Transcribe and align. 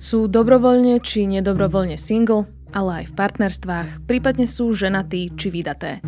Sú 0.00 0.32
dobrovoľne 0.32 0.96
či 1.04 1.28
nedobrovoľne 1.28 2.00
single, 2.00 2.48
ale 2.72 3.04
aj 3.04 3.12
v 3.12 3.16
partnerstvách, 3.20 4.08
prípadne 4.08 4.48
sú 4.48 4.72
ženatí 4.72 5.36
či 5.36 5.52
vydaté. 5.52 6.00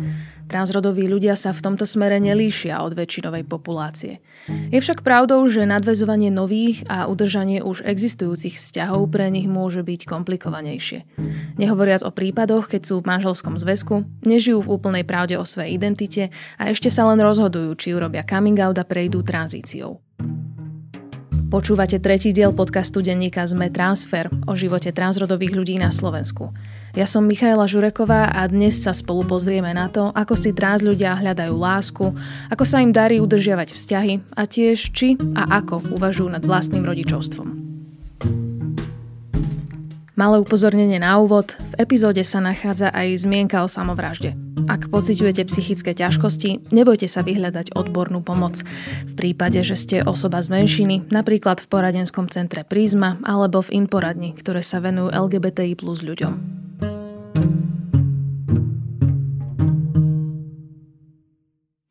Transrodoví 0.49 1.05
ľudia 1.05 1.37
sa 1.37 1.53
v 1.53 1.61
tomto 1.61 1.85
smere 1.85 2.17
nelíšia 2.17 2.81
od 2.81 2.97
väčšinovej 2.97 3.45
populácie. 3.45 4.17
Je 4.49 4.81
však 4.81 5.05
pravdou, 5.05 5.45
že 5.45 5.69
nadvezovanie 5.69 6.33
nových 6.33 6.81
a 6.89 7.05
udržanie 7.05 7.61
už 7.61 7.85
existujúcich 7.85 8.57
vzťahov 8.57 9.13
pre 9.13 9.29
nich 9.29 9.45
môže 9.45 9.85
byť 9.85 10.09
komplikovanejšie. 10.09 11.05
Nehovoriac 11.61 12.01
o 12.01 12.09
prípadoch, 12.09 12.73
keď 12.73 12.81
sú 12.89 12.95
v 12.97 13.13
manželskom 13.13 13.61
zväzku, 13.61 14.09
nežijú 14.25 14.65
v 14.65 14.71
úplnej 14.73 15.05
pravde 15.05 15.37
o 15.37 15.45
svojej 15.45 15.77
identite 15.77 16.33
a 16.57 16.73
ešte 16.73 16.89
sa 16.89 17.05
len 17.13 17.21
rozhodujú, 17.21 17.77
či 17.77 17.93
urobia 17.93 18.25
coming 18.25 18.57
out 18.57 18.81
a 18.81 18.85
prejdú 18.85 19.21
tranzíciou. 19.21 20.01
Počúvate 21.53 22.01
tretí 22.01 22.33
diel 22.33 22.49
podcastu 22.49 23.05
denníka 23.05 23.45
ZME 23.45 23.69
Transfer 23.69 24.25
o 24.49 24.57
živote 24.57 24.89
transrodových 24.89 25.53
ľudí 25.53 25.75
na 25.77 25.93
Slovensku. 25.93 26.49
Ja 26.97 27.05
som 27.05 27.29
Michaela 27.29 27.69
Žureková 27.69 28.33
a 28.33 28.49
dnes 28.49 28.81
sa 28.81 28.89
spolu 28.89 29.21
pozrieme 29.21 29.69
na 29.69 29.85
to, 29.85 30.09
ako 30.17 30.33
si 30.33 30.49
trans 30.49 30.81
ľudia 30.81 31.13
hľadajú 31.13 31.53
lásku, 31.53 32.09
ako 32.49 32.63
sa 32.65 32.81
im 32.81 32.89
darí 32.89 33.21
udržiavať 33.21 33.69
vzťahy 33.69 34.33
a 34.33 34.49
tiež 34.49 34.97
či 34.97 35.13
a 35.37 35.61
ako 35.61 35.93
uvažujú 35.93 36.33
nad 36.33 36.41
vlastným 36.41 36.89
rodičovstvom. 36.89 37.72
Malé 40.13 40.37
upozornenie 40.37 41.01
na 41.01 41.17
úvod, 41.17 41.57
v 41.73 41.89
epizóde 41.89 42.21
sa 42.21 42.37
nachádza 42.37 42.93
aj 42.93 43.25
zmienka 43.25 43.65
o 43.65 43.67
samovražde. 43.67 44.37
Ak 44.69 44.93
pociťujete 44.93 45.41
psychické 45.49 45.97
ťažkosti, 45.97 46.69
nebojte 46.69 47.09
sa 47.09 47.25
vyhľadať 47.25 47.73
odbornú 47.73 48.21
pomoc. 48.21 48.61
V 49.09 49.13
prípade, 49.17 49.65
že 49.65 49.73
ste 49.73 50.05
osoba 50.05 50.37
z 50.45 50.53
menšiny, 50.53 51.09
napríklad 51.09 51.65
v 51.65 51.69
poradenskom 51.69 52.29
centre 52.29 52.61
Prízma 52.61 53.17
alebo 53.25 53.65
v 53.65 53.73
Inporadni, 53.81 54.37
ktoré 54.37 54.61
sa 54.61 54.77
venujú 54.85 55.09
LGBTI 55.09 55.73
plus 55.81 56.05
ľuďom. 56.05 56.61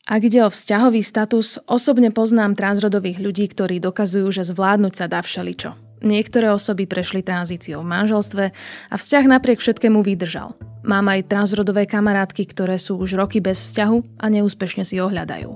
Ak 0.06 0.22
ide 0.22 0.46
o 0.46 0.52
vzťahový 0.52 1.02
status, 1.02 1.58
osobne 1.66 2.14
poznám 2.14 2.54
transrodových 2.54 3.18
ľudí, 3.18 3.50
ktorí 3.50 3.82
dokazujú, 3.82 4.30
že 4.30 4.46
zvládnuť 4.46 4.94
sa 4.94 5.10
dá 5.10 5.18
všeličo. 5.18 5.91
Niektoré 6.02 6.50
osoby 6.50 6.90
prešli 6.90 7.22
tranzíciou 7.22 7.86
v 7.86 7.90
manželstve 7.94 8.44
a 8.90 8.94
vzťah 8.98 9.24
napriek 9.30 9.62
všetkému 9.62 10.02
vydržal. 10.02 10.58
Mám 10.82 11.14
aj 11.14 11.30
transrodové 11.30 11.86
kamarátky, 11.86 12.42
ktoré 12.50 12.74
sú 12.74 12.98
už 12.98 13.14
roky 13.14 13.38
bez 13.38 13.62
vzťahu 13.62 14.18
a 14.18 14.26
neúspešne 14.26 14.82
si 14.82 14.98
ohľadajú. 14.98 15.50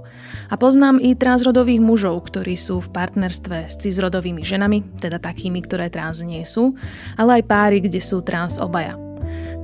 A 0.46 0.54
poznám 0.54 1.02
i 1.02 1.18
transrodových 1.18 1.82
mužov, 1.82 2.30
ktorí 2.30 2.54
sú 2.54 2.78
v 2.78 2.94
partnerstve 2.94 3.66
s 3.66 3.74
cizrodovými 3.82 4.46
ženami, 4.46 5.02
teda 5.02 5.18
takými, 5.18 5.66
ktoré 5.66 5.90
trans 5.90 6.22
nie 6.22 6.46
sú, 6.46 6.78
ale 7.18 7.42
aj 7.42 7.50
páry, 7.50 7.82
kde 7.82 7.98
sú 7.98 8.22
trans 8.22 8.62
obaja. 8.62 8.94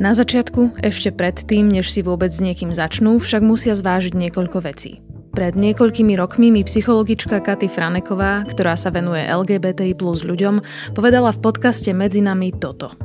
Na 0.02 0.18
začiatku, 0.18 0.82
ešte 0.82 1.14
predtým, 1.14 1.70
než 1.70 1.94
si 1.94 2.02
vôbec 2.02 2.34
s 2.34 2.42
niekým 2.42 2.74
začnú, 2.74 3.22
však 3.22 3.46
musia 3.46 3.78
zvážiť 3.78 4.18
niekoľko 4.18 4.58
vecí. 4.66 4.98
Pred 5.32 5.56
niekoľkými 5.56 6.12
rokmi 6.20 6.52
mi 6.52 6.62
psychologička 6.62 7.40
Katy 7.40 7.72
Franeková, 7.72 8.44
ktorá 8.46 8.76
sa 8.76 8.92
venuje 8.92 9.24
LGBTI 9.24 9.96
plus 9.96 10.28
ľuďom, 10.28 10.60
povedala 10.92 11.32
v 11.32 11.40
podcaste 11.40 11.90
Medzi 11.96 12.20
nami 12.20 12.52
toto– 12.52 12.92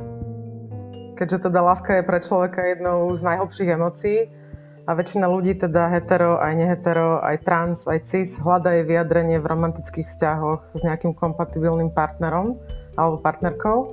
keďže 1.18 1.50
teda 1.50 1.60
láska 1.66 1.98
je 1.98 2.06
pre 2.06 2.22
človeka 2.22 2.62
jednou 2.62 3.10
z 3.18 3.26
najhlbších 3.26 3.74
emócií 3.74 4.18
a 4.86 4.94
väčšina 4.94 5.26
ľudí, 5.26 5.58
teda 5.58 5.90
hetero, 5.90 6.38
aj 6.38 6.54
nehetero, 6.54 7.18
aj 7.20 7.42
trans, 7.42 7.84
aj 7.90 8.06
cis, 8.06 8.38
hľadá 8.38 8.78
jej 8.78 8.86
vyjadrenie 8.86 9.42
v 9.42 9.50
romantických 9.50 10.06
vzťahoch 10.06 10.78
s 10.78 10.80
nejakým 10.86 11.12
kompatibilným 11.18 11.90
partnerom 11.92 12.56
alebo 12.94 13.20
partnerkou. 13.20 13.92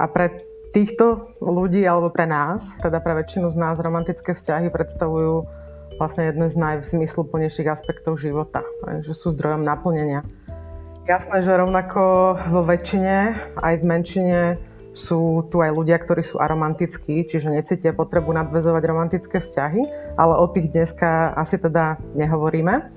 A 0.00 0.08
pre 0.10 0.42
týchto 0.74 1.36
ľudí, 1.38 1.84
alebo 1.86 2.10
pre 2.10 2.26
nás, 2.26 2.80
teda 2.80 2.98
pre 3.04 3.22
väčšinu 3.22 3.52
z 3.52 3.56
nás, 3.60 3.78
romantické 3.78 4.34
vzťahy 4.34 4.72
predstavujú 4.72 5.46
vlastne 5.96 6.28
jeden 6.28 6.46
z 6.48 6.54
najzmysluplnejších 6.58 7.68
aspektov 7.68 8.20
života, 8.20 8.64
že 9.00 9.12
sú 9.12 9.32
zdrojom 9.32 9.64
naplnenia. 9.64 10.24
Jasné, 11.02 11.42
že 11.42 11.58
rovnako 11.58 12.34
vo 12.38 12.62
väčšine, 12.62 13.34
aj 13.58 13.74
v 13.82 13.84
menšine 13.84 14.40
sú 14.92 15.48
tu 15.48 15.64
aj 15.64 15.72
ľudia, 15.72 15.96
ktorí 15.98 16.20
sú 16.22 16.38
aromantickí, 16.38 17.24
čiže 17.24 17.48
necítia 17.48 17.96
potrebu 17.96 18.30
nadvezovať 18.30 18.82
romantické 18.84 19.40
vzťahy, 19.40 19.82
ale 20.20 20.34
o 20.36 20.46
tých 20.52 20.68
dneska 20.70 21.32
asi 21.32 21.56
teda 21.56 21.98
nehovoríme. 22.14 22.92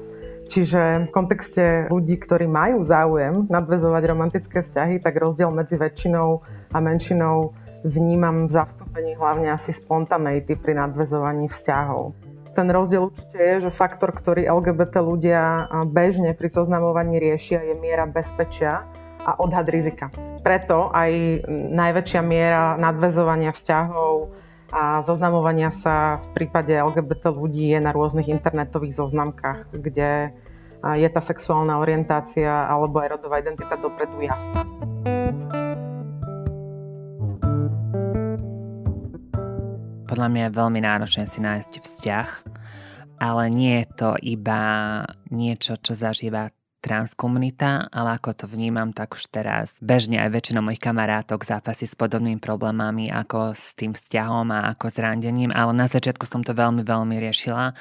Čiže 0.45 1.09
v 1.09 1.13
kontexte 1.15 1.89
ľudí, 1.89 2.21
ktorí 2.21 2.45
majú 2.45 2.85
záujem 2.85 3.49
nadvezovať 3.49 4.03
romantické 4.05 4.61
vzťahy, 4.61 5.01
tak 5.01 5.17
rozdiel 5.17 5.49
medzi 5.49 5.73
väčšinou 5.73 6.45
a 6.69 6.77
menšinou 6.77 7.57
vnímam 7.81 8.45
v 8.45 8.51
zastúpení 8.53 9.17
hlavne 9.17 9.49
asi 9.49 9.73
spontaneity 9.73 10.53
pri 10.53 10.77
nadvezovaní 10.77 11.49
vzťahov. 11.49 12.13
Ten 12.55 12.71
rozdiel 12.71 13.11
určite 13.11 13.35
je, 13.35 13.67
že 13.67 13.71
faktor, 13.75 14.15
ktorý 14.15 14.47
LGBT 14.47 15.03
ľudia 15.03 15.67
bežne 15.91 16.31
pri 16.31 16.47
zoznamovaní 16.47 17.19
riešia, 17.19 17.59
je 17.67 17.75
miera 17.75 18.07
bezpečia 18.07 18.87
a 19.19 19.35
odhad 19.35 19.67
rizika 19.67 20.07
preto 20.45 20.93
aj 20.93 21.41
najväčšia 21.73 22.21
miera 22.21 22.77
nadvezovania 22.77 23.49
vzťahov 23.49 24.29
a 24.69 25.01
zoznamovania 25.01 25.73
sa 25.73 26.21
v 26.21 26.25
prípade 26.37 26.77
LGBT 26.77 27.33
ľudí 27.33 27.73
je 27.73 27.81
na 27.81 27.89
rôznych 27.89 28.29
internetových 28.29 28.93
zoznamkách, 28.93 29.73
kde 29.73 30.37
je 30.85 31.09
tá 31.09 31.21
sexuálna 31.25 31.81
orientácia 31.81 32.69
alebo 32.69 33.01
aj 33.01 33.17
rodová 33.17 33.41
identita 33.41 33.73
dopredu 33.73 34.21
jasná. 34.21 34.69
Podľa 40.15 40.31
mňa 40.31 40.43
je 40.47 40.59
veľmi 40.63 40.79
náročné 40.79 41.23
si 41.27 41.43
nájsť 41.43 41.73
vzťah, 41.83 42.29
ale 43.19 43.43
nie 43.51 43.83
je 43.83 43.87
to 43.99 44.15
iba 44.23 44.63
niečo, 45.27 45.75
čo 45.75 45.91
zažíva 45.91 46.55
transkomunita, 46.79 47.91
ale 47.91 48.15
ako 48.15 48.31
to 48.31 48.45
vnímam, 48.47 48.95
tak 48.95 49.19
už 49.19 49.27
teraz 49.27 49.75
bežne 49.83 50.23
aj 50.23 50.31
väčšina 50.31 50.63
mojich 50.63 50.79
kamarátok 50.79 51.43
zápasí 51.43 51.83
s 51.83 51.99
podobnými 51.99 52.39
problémami 52.39 53.11
ako 53.11 53.59
s 53.59 53.75
tým 53.75 53.91
vzťahom 53.91 54.55
a 54.55 54.71
ako 54.71 54.87
s 54.87 54.95
randením, 55.03 55.51
ale 55.51 55.75
na 55.75 55.91
začiatku 55.91 56.23
som 56.23 56.47
to 56.47 56.55
veľmi, 56.55 56.87
veľmi 56.87 57.19
riešila 57.19 57.75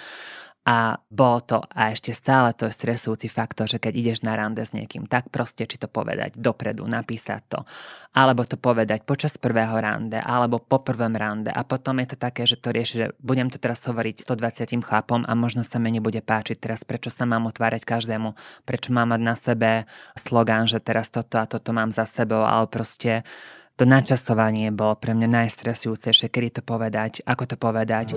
a 0.65 0.97
bolo 1.13 1.45
to, 1.45 1.59
a 1.61 1.93
ešte 1.93 2.17
stále 2.17 2.57
to 2.57 2.65
je 2.65 2.73
stresujúci 2.73 3.29
faktor, 3.29 3.69
že 3.69 3.77
keď 3.77 3.93
ideš 4.01 4.19
na 4.25 4.33
rande 4.33 4.65
s 4.65 4.73
niekým, 4.73 5.05
tak 5.05 5.29
proste 5.29 5.69
či 5.69 5.77
to 5.77 5.93
povedať 5.93 6.41
dopredu, 6.41 6.89
napísať 6.89 7.41
to, 7.53 7.61
alebo 8.17 8.49
to 8.49 8.57
povedať 8.57 9.05
počas 9.05 9.37
prvého 9.37 9.77
rande, 9.77 10.17
alebo 10.17 10.65
po 10.65 10.81
prvom 10.81 11.13
rande 11.13 11.53
a 11.53 11.61
potom 11.69 12.01
je 12.01 12.13
to 12.13 12.17
také, 12.17 12.49
že 12.49 12.57
to 12.57 12.73
rieši, 12.73 12.95
že 12.97 13.07
budem 13.21 13.53
to 13.53 13.61
teraz 13.61 13.85
hovoriť 13.85 14.25
120 14.25 14.81
chlapom 14.81 15.29
a 15.29 15.33
možno 15.37 15.69
sa 15.69 15.77
mi 15.77 15.93
nebude 15.93 16.25
páčiť 16.25 16.57
teraz, 16.57 16.81
prečo 16.81 17.13
sa 17.13 17.29
mám 17.29 17.45
otvárať 17.45 17.85
každému, 17.85 18.33
prečo 18.65 18.89
mám 18.89 19.13
mať 19.13 19.21
na 19.21 19.37
sebe 19.37 19.71
slogán, 20.17 20.65
že 20.65 20.81
teraz 20.81 21.13
toto 21.13 21.37
a 21.37 21.45
toto 21.45 21.77
mám 21.77 21.93
za 21.93 22.09
sebou, 22.09 22.41
ale 22.41 22.73
proste 22.73 23.21
to 23.77 23.85
načasovanie 23.85 24.73
bolo 24.73 24.97
pre 24.97 25.13
mňa 25.13 25.45
najstresujúcejšie, 25.45 26.33
kedy 26.33 26.49
to 26.57 26.63
povedať, 26.65 27.21
ako 27.29 27.45
to 27.53 27.57
povedať. 27.61 28.17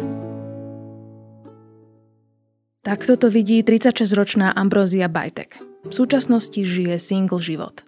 Takto 2.88 3.20
to 3.20 3.28
vidí 3.28 3.60
36-ročná 3.68 4.56
Ambrozia 4.56 5.12
Bajtek. 5.12 5.60
V 5.60 5.92
súčasnosti 5.92 6.56
žije 6.56 6.96
single 7.04 7.44
život. 7.44 7.84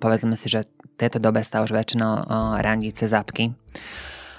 Povedzme 0.00 0.32
si, 0.32 0.48
že 0.48 0.64
v 0.64 0.94
tejto 0.96 1.20
dobe 1.20 1.44
sa 1.44 1.60
už 1.60 1.76
väčšinou 1.76 2.24
randí 2.64 2.88
cez 2.96 3.12
apky. 3.12 3.52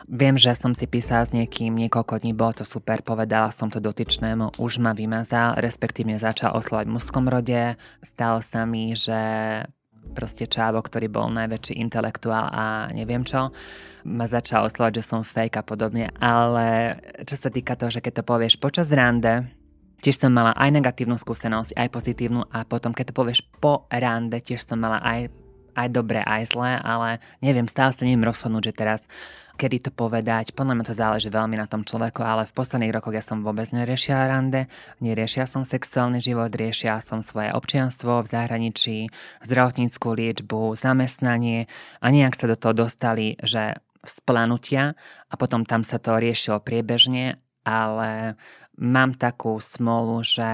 Viem, 0.10 0.42
že 0.42 0.58
som 0.58 0.74
si 0.74 0.90
písala 0.90 1.22
s 1.22 1.38
niekým 1.38 1.78
niekoľko 1.86 2.26
dní, 2.26 2.34
bolo 2.34 2.58
to 2.58 2.66
super, 2.66 3.06
povedala 3.06 3.54
som 3.54 3.70
to 3.70 3.78
dotyčnému, 3.78 4.58
už 4.58 4.82
ma 4.82 4.98
vymazal, 4.98 5.62
respektívne 5.62 6.18
začal 6.18 6.58
oslovať 6.58 6.90
v 6.90 6.96
mužskom 6.98 7.30
rode. 7.30 7.78
Stalo 8.02 8.42
sa 8.42 8.66
mi, 8.66 8.98
že 8.98 9.22
proste 10.16 10.48
Čávo, 10.48 10.80
ktorý 10.80 11.12
bol 11.12 11.28
najväčší 11.36 11.76
intelektuál 11.76 12.48
a 12.48 12.88
neviem 12.96 13.28
čo, 13.28 13.52
ma 14.08 14.26
začal 14.26 14.72
oslovať, 14.72 15.02
že 15.02 15.04
som 15.04 15.28
fake 15.28 15.60
a 15.60 15.64
podobne, 15.68 16.16
ale 16.18 16.98
čo 17.28 17.36
sa 17.36 17.52
týka 17.52 17.76
toho, 17.76 17.92
že 17.92 18.00
keď 18.00 18.22
to 18.22 18.24
povieš 18.24 18.56
počas 18.58 18.88
rande, 18.88 19.52
tiež 20.00 20.22
som 20.22 20.32
mala 20.32 20.56
aj 20.56 20.70
negatívnu 20.70 21.20
skúsenosť, 21.20 21.76
aj 21.76 21.90
pozitívnu 21.92 22.48
a 22.54 22.64
potom 22.64 22.96
keď 22.96 23.12
to 23.12 23.18
povieš 23.18 23.44
po 23.60 23.90
rande, 23.92 24.40
tiež 24.40 24.64
som 24.64 24.80
mala 24.80 25.04
aj, 25.04 25.28
aj 25.76 25.88
dobré, 25.92 26.24
aj 26.24 26.56
zlé, 26.56 26.80
ale 26.80 27.20
neviem, 27.44 27.68
stále 27.68 27.92
sa 27.92 28.06
neviem 28.08 28.24
rozhodnúť, 28.24 28.72
že 28.72 28.74
teraz 28.74 29.02
kedy 29.56 29.88
to 29.88 29.92
povedať. 29.92 30.52
Podľa 30.52 30.74
mňa 30.76 30.86
to 30.86 30.96
záleží 30.96 31.32
veľmi 31.32 31.56
na 31.56 31.66
tom 31.66 31.88
človeku, 31.88 32.22
ale 32.22 32.46
v 32.46 32.56
posledných 32.56 32.94
rokoch 32.94 33.16
ja 33.16 33.24
som 33.24 33.42
vôbec 33.42 33.72
neriešila 33.72 34.28
rande, 34.28 34.68
neriešila 35.00 35.48
som 35.48 35.64
sexuálny 35.64 36.20
život, 36.20 36.52
riešila 36.52 37.00
som 37.00 37.24
svoje 37.24 37.56
občianstvo 37.56 38.22
v 38.22 38.32
zahraničí, 38.32 38.98
zdravotníckú 39.48 40.14
liečbu, 40.14 40.76
zamestnanie 40.76 41.72
a 42.04 42.06
nejak 42.12 42.36
sa 42.36 42.52
do 42.52 42.60
toho 42.60 42.86
dostali, 42.86 43.40
že 43.42 43.80
splanutia 44.06 44.94
a 45.32 45.34
potom 45.34 45.66
tam 45.66 45.82
sa 45.82 45.98
to 45.98 46.20
riešilo 46.22 46.62
priebežne 46.62 47.42
ale 47.66 48.38
mám 48.78 49.18
takú 49.18 49.58
smolu, 49.58 50.22
že 50.22 50.46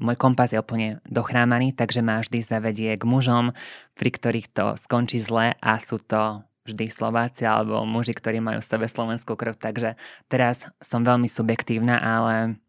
môj 0.00 0.16
kompas 0.16 0.56
je 0.56 0.58
úplne 0.58 1.04
dochrámaný, 1.04 1.76
takže 1.76 2.00
ma 2.00 2.24
vždy 2.24 2.40
zavedie 2.40 2.96
k 2.96 3.04
mužom, 3.04 3.52
pri 3.92 4.10
ktorých 4.10 4.48
to 4.56 4.66
skončí 4.80 5.20
zle 5.20 5.52
a 5.52 5.72
sú 5.84 6.00
to 6.00 6.40
vždy 6.70 6.86
Slováci 6.92 7.48
alebo 7.48 7.82
muži, 7.88 8.12
ktorí 8.12 8.38
majú 8.38 8.60
v 8.60 8.70
sebe 8.70 8.86
slovenskú 8.86 9.34
krv. 9.34 9.56
Takže 9.56 9.96
teraz 10.28 10.62
som 10.84 11.02
veľmi 11.02 11.26
subjektívna, 11.26 11.98
ale 11.98 12.60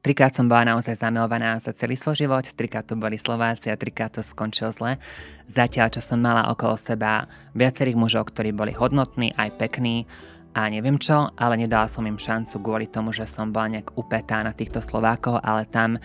Trikrát 0.00 0.32
som 0.32 0.48
bola 0.48 0.64
naozaj 0.64 0.96
zamilovaná 0.96 1.60
za 1.60 1.76
celý 1.76 1.92
svoj 1.92 2.24
život, 2.24 2.40
trikrát 2.56 2.88
to 2.88 2.96
boli 2.96 3.20
Slováci 3.20 3.68
a 3.68 3.76
trikrát 3.76 4.08
to 4.08 4.24
skončilo 4.24 4.72
zle. 4.72 4.96
Zatiaľ, 5.44 5.92
čo 5.92 6.00
som 6.00 6.16
mala 6.16 6.48
okolo 6.48 6.72
seba 6.80 7.28
viacerých 7.52 8.00
mužov, 8.00 8.32
ktorí 8.32 8.56
boli 8.56 8.72
hodnotní, 8.72 9.36
aj 9.36 9.60
pekní 9.60 10.08
a 10.56 10.72
neviem 10.72 10.96
čo, 10.96 11.28
ale 11.36 11.60
nedala 11.60 11.84
som 11.84 12.08
im 12.08 12.16
šancu 12.16 12.64
kvôli 12.64 12.88
tomu, 12.88 13.12
že 13.12 13.28
som 13.28 13.52
bola 13.52 13.76
nejak 13.76 13.92
upetá 13.92 14.40
na 14.40 14.56
týchto 14.56 14.80
Slovákov, 14.80 15.36
ale 15.44 15.68
tam, 15.68 16.00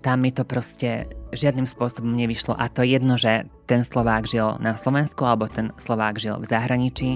tam 0.00 0.24
mi 0.24 0.32
to 0.32 0.48
proste 0.48 1.12
žiadnym 1.32 1.68
spôsobom 1.68 2.10
nevyšlo. 2.16 2.56
A 2.56 2.72
to 2.72 2.82
jedno, 2.82 3.20
že 3.20 3.46
ten 3.68 3.84
Slovák 3.84 4.24
žil 4.26 4.56
na 4.58 4.74
Slovensku 4.74 5.22
alebo 5.24 5.46
ten 5.46 5.70
Slovák 5.78 6.16
žil 6.16 6.40
v 6.40 6.48
zahraničí. 6.48 7.10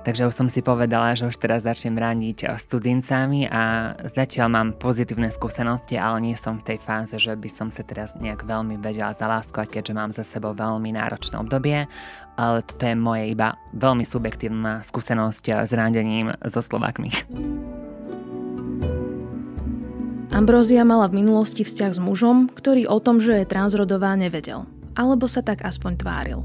Takže 0.00 0.32
už 0.32 0.32
som 0.32 0.48
si 0.48 0.64
povedala, 0.64 1.12
že 1.12 1.28
už 1.28 1.36
teraz 1.36 1.60
začnem 1.60 1.92
randiť 1.92 2.48
s 2.56 2.64
cudzincami 2.72 3.44
a 3.52 3.92
zatiaľ 4.16 4.48
mám 4.48 4.68
pozitívne 4.80 5.28
skúsenosti, 5.28 6.00
ale 6.00 6.24
nie 6.24 6.36
som 6.40 6.56
v 6.56 6.72
tej 6.72 6.78
fáze, 6.80 7.20
že 7.20 7.36
by 7.36 7.48
som 7.52 7.68
sa 7.68 7.84
teraz 7.84 8.16
nejak 8.16 8.48
veľmi 8.48 8.80
vedela 8.80 9.12
zaláskovať, 9.12 9.68
keďže 9.68 9.92
mám 9.92 10.08
za 10.16 10.24
sebou 10.24 10.56
veľmi 10.56 10.96
náročné 10.96 11.36
obdobie, 11.36 11.84
ale 12.40 12.58
toto 12.64 12.80
je 12.80 12.96
moje 12.96 13.28
iba 13.28 13.60
veľmi 13.76 14.08
subjektívna 14.08 14.80
skúsenosť 14.88 15.68
s 15.68 15.70
randením 15.76 16.32
so 16.48 16.64
Slovakmi. 16.64 17.12
Ambrózia 20.40 20.88
mala 20.88 21.04
v 21.04 21.20
minulosti 21.20 21.68
vzťah 21.68 21.92
s 21.92 22.00
mužom, 22.00 22.48
ktorý 22.48 22.88
o 22.88 22.96
tom, 22.96 23.20
že 23.20 23.44
je 23.44 23.44
transrodová, 23.44 24.16
nevedel. 24.16 24.64
Alebo 24.96 25.28
sa 25.28 25.44
tak 25.44 25.60
aspoň 25.60 26.00
tváril. 26.00 26.40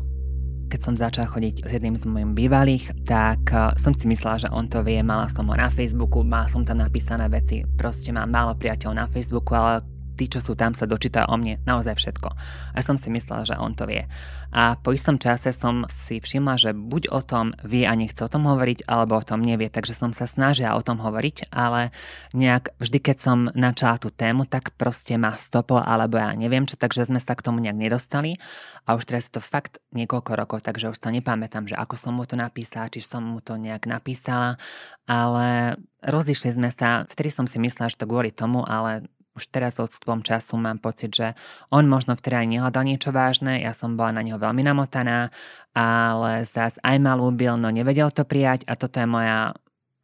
Keď 0.68 0.80
som 0.83 1.00
začala 1.00 1.31
chodiť 1.31 1.63
s 1.63 1.71
jedným 1.71 1.95
z 1.95 2.03
mojich 2.03 2.36
bývalých, 2.36 2.92
tak 3.07 3.56
eh, 3.56 3.71
som 3.80 3.95
si 3.95 4.03
myslela, 4.12 4.44
že 4.44 4.51
on 4.51 4.68
to 4.68 4.83
vie, 4.83 5.00
mala 5.00 5.31
som 5.31 5.47
ho 5.47 5.56
na 5.56 5.71
Facebooku, 5.71 6.27
mala 6.27 6.51
som 6.51 6.68
tam 6.68 6.83
napísané 6.83 7.31
veci, 7.31 7.63
proste 7.80 8.12
mám 8.12 8.27
málo 8.27 8.59
priateľov 8.59 9.00
na 9.00 9.07
Facebooku, 9.07 9.56
ale 9.56 9.80
tí, 10.15 10.31
čo 10.31 10.39
sú 10.39 10.56
tam, 10.56 10.71
sa 10.71 10.88
dočítajú 10.88 11.27
o 11.27 11.35
mne 11.35 11.59
naozaj 11.67 12.00
všetko. 12.00 12.29
A 12.73 12.79
som 12.79 12.95
si 12.95 13.12
myslela, 13.12 13.44
že 13.44 13.59
on 13.59 13.75
to 13.75 13.83
vie. 13.85 14.07
A 14.56 14.79
po 14.79 14.95
istom 14.95 15.19
čase 15.19 15.51
som 15.51 15.83
si 15.91 16.23
všimla, 16.23 16.56
že 16.56 16.71
buď 16.71 17.12
o 17.12 17.19
tom 17.19 17.51
vie 17.67 17.83
a 17.83 17.91
nechce 17.91 18.23
o 18.23 18.31
tom 18.31 18.47
hovoriť, 18.47 18.88
alebo 18.88 19.19
o 19.19 19.27
tom 19.27 19.44
nevie. 19.44 19.67
Takže 19.67 19.91
som 19.91 20.15
sa 20.15 20.25
snažila 20.25 20.79
o 20.79 20.81
tom 20.81 21.03
hovoriť, 21.03 21.51
ale 21.51 21.91
nejak 22.31 22.79
vždy, 22.79 22.97
keď 23.03 23.17
som 23.19 23.38
načala 23.51 24.00
tú 24.00 24.09
tému, 24.09 24.47
tak 24.47 24.71
proste 24.79 25.19
ma 25.19 25.35
stopol, 25.35 25.83
alebo 25.83 26.15
ja 26.15 26.31
neviem 26.31 26.63
čo, 26.63 26.79
takže 26.79 27.12
sme 27.12 27.19
sa 27.19 27.35
k 27.35 27.44
tomu 27.44 27.59
nejak 27.59 27.75
nedostali. 27.75 28.39
A 28.88 28.95
už 28.95 29.03
teraz 29.12 29.27
to 29.27 29.44
fakt 29.44 29.83
niekoľko 29.91 30.31
rokov, 30.38 30.63
takže 30.63 30.94
už 30.94 31.01
sa 31.01 31.12
nepamätám, 31.12 31.67
že 31.67 31.75
ako 31.75 32.00
som 32.00 32.13
mu 32.15 32.23
to 32.23 32.39
napísala, 32.39 32.88
či 32.88 33.03
som 33.03 33.25
mu 33.25 33.44
to 33.44 33.59
nejak 33.59 33.89
napísala, 33.89 34.62
ale 35.09 35.75
rozišli 36.06 36.53
sme 36.53 36.69
sa, 36.69 37.09
vtedy 37.09 37.33
som 37.33 37.50
si 37.50 37.57
myslela, 37.57 37.89
že 37.89 37.97
to 37.97 38.06
kvôli 38.06 38.29
tomu, 38.29 38.62
ale 38.62 39.09
už 39.36 39.52
teraz 39.52 39.76
odstupom 39.78 40.24
času 40.24 40.56
mám 40.56 40.80
pocit, 40.80 41.12
že 41.12 41.28
on 41.70 41.86
možno 41.86 42.16
vtedy 42.16 42.40
aj 42.40 42.48
nehľadal 42.48 42.84
niečo 42.88 43.12
vážne, 43.12 43.60
ja 43.60 43.76
som 43.76 44.00
bola 44.00 44.16
na 44.16 44.24
neho 44.24 44.40
veľmi 44.40 44.64
namotaná, 44.64 45.30
ale 45.76 46.48
zás 46.48 46.80
aj 46.80 46.98
ma 47.04 47.20
ľúbil, 47.20 47.60
no 47.60 47.68
nevedel 47.68 48.10
to 48.16 48.24
prijať 48.24 48.64
a 48.66 48.80
toto 48.80 49.04
je 49.04 49.08
moja 49.08 49.52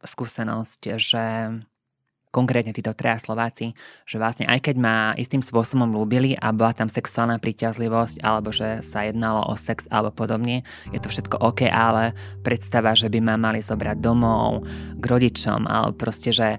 skúsenosť, 0.04 1.00
že 1.00 1.24
konkrétne 2.32 2.72
títo 2.72 2.96
traja 2.96 3.20
Slováci, 3.20 3.76
že 4.08 4.16
vlastne 4.16 4.48
aj 4.48 4.64
keď 4.64 4.76
ma 4.80 5.12
istým 5.20 5.44
spôsobom 5.44 5.92
ľúbili 5.92 6.32
a 6.40 6.50
bola 6.50 6.72
tam 6.72 6.88
sexuálna 6.88 7.36
príťazlivosť 7.36 8.24
alebo 8.24 8.48
že 8.50 8.80
sa 8.80 9.04
jednalo 9.04 9.44
o 9.44 9.54
sex 9.54 9.84
alebo 9.92 10.10
podobne, 10.16 10.64
je 10.90 10.98
to 10.98 11.12
všetko 11.12 11.36
OK, 11.38 11.68
ale 11.68 12.16
predstava, 12.40 12.96
že 12.96 13.12
by 13.12 13.20
ma 13.20 13.36
mali 13.36 13.60
zobrať 13.60 14.00
domov 14.00 14.64
k 14.96 15.04
rodičom 15.04 15.68
alebo 15.68 15.92
proste, 15.92 16.32
že 16.32 16.56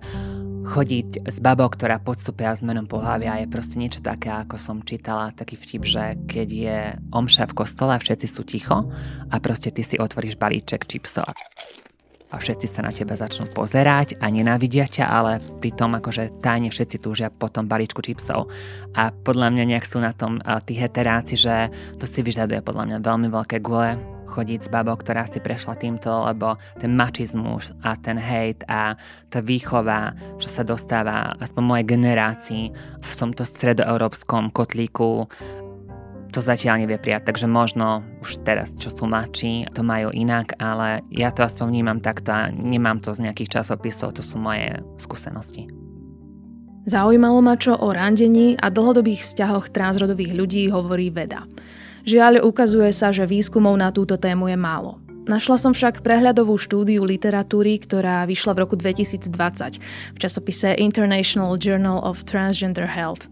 chodiť 0.63 1.27
s 1.27 1.37
babou, 1.43 1.67
ktorá 1.67 1.99
podstúpia 1.99 2.55
zmenom 2.55 2.87
pohľavia 2.87 3.43
je 3.43 3.51
proste 3.51 3.75
niečo 3.75 3.99
také, 3.99 4.31
ako 4.31 4.55
som 4.55 4.79
čítala, 4.81 5.35
taký 5.35 5.59
vtip, 5.59 5.83
že 5.83 6.03
keď 6.27 6.49
je 6.49 6.79
omša 7.11 7.51
v 7.51 7.57
kostole 7.57 7.91
a 7.93 8.01
všetci 8.01 8.27
sú 8.31 8.41
ticho 8.47 8.87
a 9.27 9.35
proste 9.43 9.69
ty 9.69 9.83
si 9.83 9.99
otvoríš 9.99 10.39
balíček 10.39 10.87
čipsov 10.87 11.27
a 12.33 12.41
všetci 12.41 12.65
sa 12.65 12.81
na 12.81 12.89
teba 12.89 13.13
začnú 13.13 13.45
pozerať 13.53 14.17
a 14.17 14.25
nenávidia 14.33 14.89
ťa, 14.89 15.05
ale 15.05 15.37
pritom 15.61 15.93
akože 16.01 16.41
tajne 16.41 16.73
všetci 16.73 16.97
túžia 16.97 17.29
po 17.29 17.45
tom 17.45 17.69
balíčku 17.69 18.01
čipsov. 18.01 18.49
A 18.97 19.13
podľa 19.13 19.53
mňa 19.53 19.63
nejak 19.69 19.85
sú 19.85 20.01
na 20.01 20.17
tom 20.17 20.41
tí 20.65 20.73
heteráci, 20.73 21.37
že 21.37 21.69
to 22.01 22.09
si 22.09 22.25
vyžaduje 22.25 22.65
podľa 22.65 22.89
mňa 22.89 22.97
veľmi 23.05 23.29
veľké 23.29 23.61
gule 23.61 24.12
chodiť 24.27 24.59
s 24.65 24.71
babou, 24.71 24.95
ktorá 24.97 25.27
si 25.27 25.43
prešla 25.43 25.75
týmto, 25.77 26.09
lebo 26.09 26.55
ten 26.79 26.95
mačizmus 26.95 27.71
a 27.83 27.95
ten 27.97 28.15
hejt 28.15 28.63
a 28.67 28.95
tá 29.29 29.39
výchova, 29.39 30.13
čo 30.39 30.47
sa 30.49 30.63
dostáva 30.65 31.35
aspoň 31.39 31.63
mojej 31.63 31.85
generácii 31.97 32.63
v 32.99 33.11
tomto 33.17 33.43
stredoeurópskom 33.43 34.51
kotlíku, 34.51 35.27
to 36.33 36.41
zatiaľ 36.41 36.81
nevie 36.81 36.97
prijať, 36.97 37.29
takže 37.29 37.45
možno 37.45 38.01
už 38.25 38.41
teraz, 38.41 38.73
čo 38.73 38.89
sú 38.89 39.05
mladší, 39.05 39.69
to 39.69 39.85
majú 39.85 40.09
inak, 40.09 40.57
ale 40.57 41.05
ja 41.13 41.29
to 41.29 41.45
aspoň 41.45 41.69
vnímam 41.69 41.99
takto 42.01 42.33
a 42.33 42.49
nemám 42.49 42.97
to 43.05 43.13
z 43.13 43.29
nejakých 43.29 43.61
časopisov, 43.61 44.17
to 44.17 44.25
sú 44.25 44.41
moje 44.41 44.81
skúsenosti. 44.97 45.69
Zaujímalo 46.83 47.39
ma, 47.39 47.55
čo 47.55 47.79
o 47.79 47.95
randení 47.95 48.59
a 48.59 48.67
dlhodobých 48.67 49.23
vzťahoch 49.23 49.71
transrodových 49.71 50.33
ľudí 50.35 50.67
hovorí 50.67 51.13
veda. 51.13 51.47
Žiaľ, 52.03 52.43
ukazuje 52.43 52.91
sa, 52.91 53.15
že 53.15 53.23
výskumov 53.23 53.79
na 53.79 53.87
túto 53.95 54.19
tému 54.19 54.51
je 54.51 54.59
málo. 54.59 54.99
Našla 55.23 55.55
som 55.55 55.71
však 55.71 56.03
prehľadovú 56.03 56.59
štúdiu 56.59 57.07
literatúry, 57.07 57.79
ktorá 57.79 58.27
vyšla 58.27 58.59
v 58.59 58.61
roku 58.67 58.75
2020 58.75 59.31
v 60.11 60.17
časopise 60.19 60.75
International 60.75 61.55
Journal 61.55 62.03
of 62.03 62.27
Transgender 62.27 62.91
Health. 62.91 63.31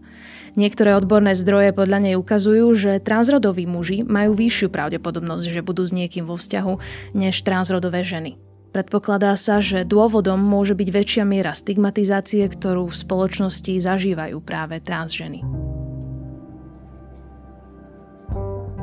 Niektoré 0.56 0.96
odborné 0.96 1.36
zdroje 1.36 1.76
podľa 1.76 1.98
nej 2.00 2.14
ukazujú, 2.16 2.72
že 2.72 3.00
transrodoví 3.04 3.68
muži 3.68 4.08
majú 4.08 4.32
vyššiu 4.32 4.72
pravdepodobnosť, 4.72 5.52
že 5.52 5.60
budú 5.60 5.84
s 5.84 5.92
niekým 5.92 6.24
vo 6.24 6.40
vzťahu, 6.40 6.74
než 7.12 7.44
transrodové 7.44 8.00
ženy. 8.00 8.40
Predpokladá 8.72 9.36
sa, 9.36 9.60
že 9.60 9.84
dôvodom 9.84 10.40
môže 10.40 10.72
byť 10.72 10.88
väčšia 10.88 11.24
miera 11.28 11.52
stigmatizácie, 11.52 12.48
ktorú 12.48 12.88
v 12.88 13.00
spoločnosti 13.04 13.72
zažívajú 13.76 14.40
práve 14.40 14.80
transženy. 14.80 15.44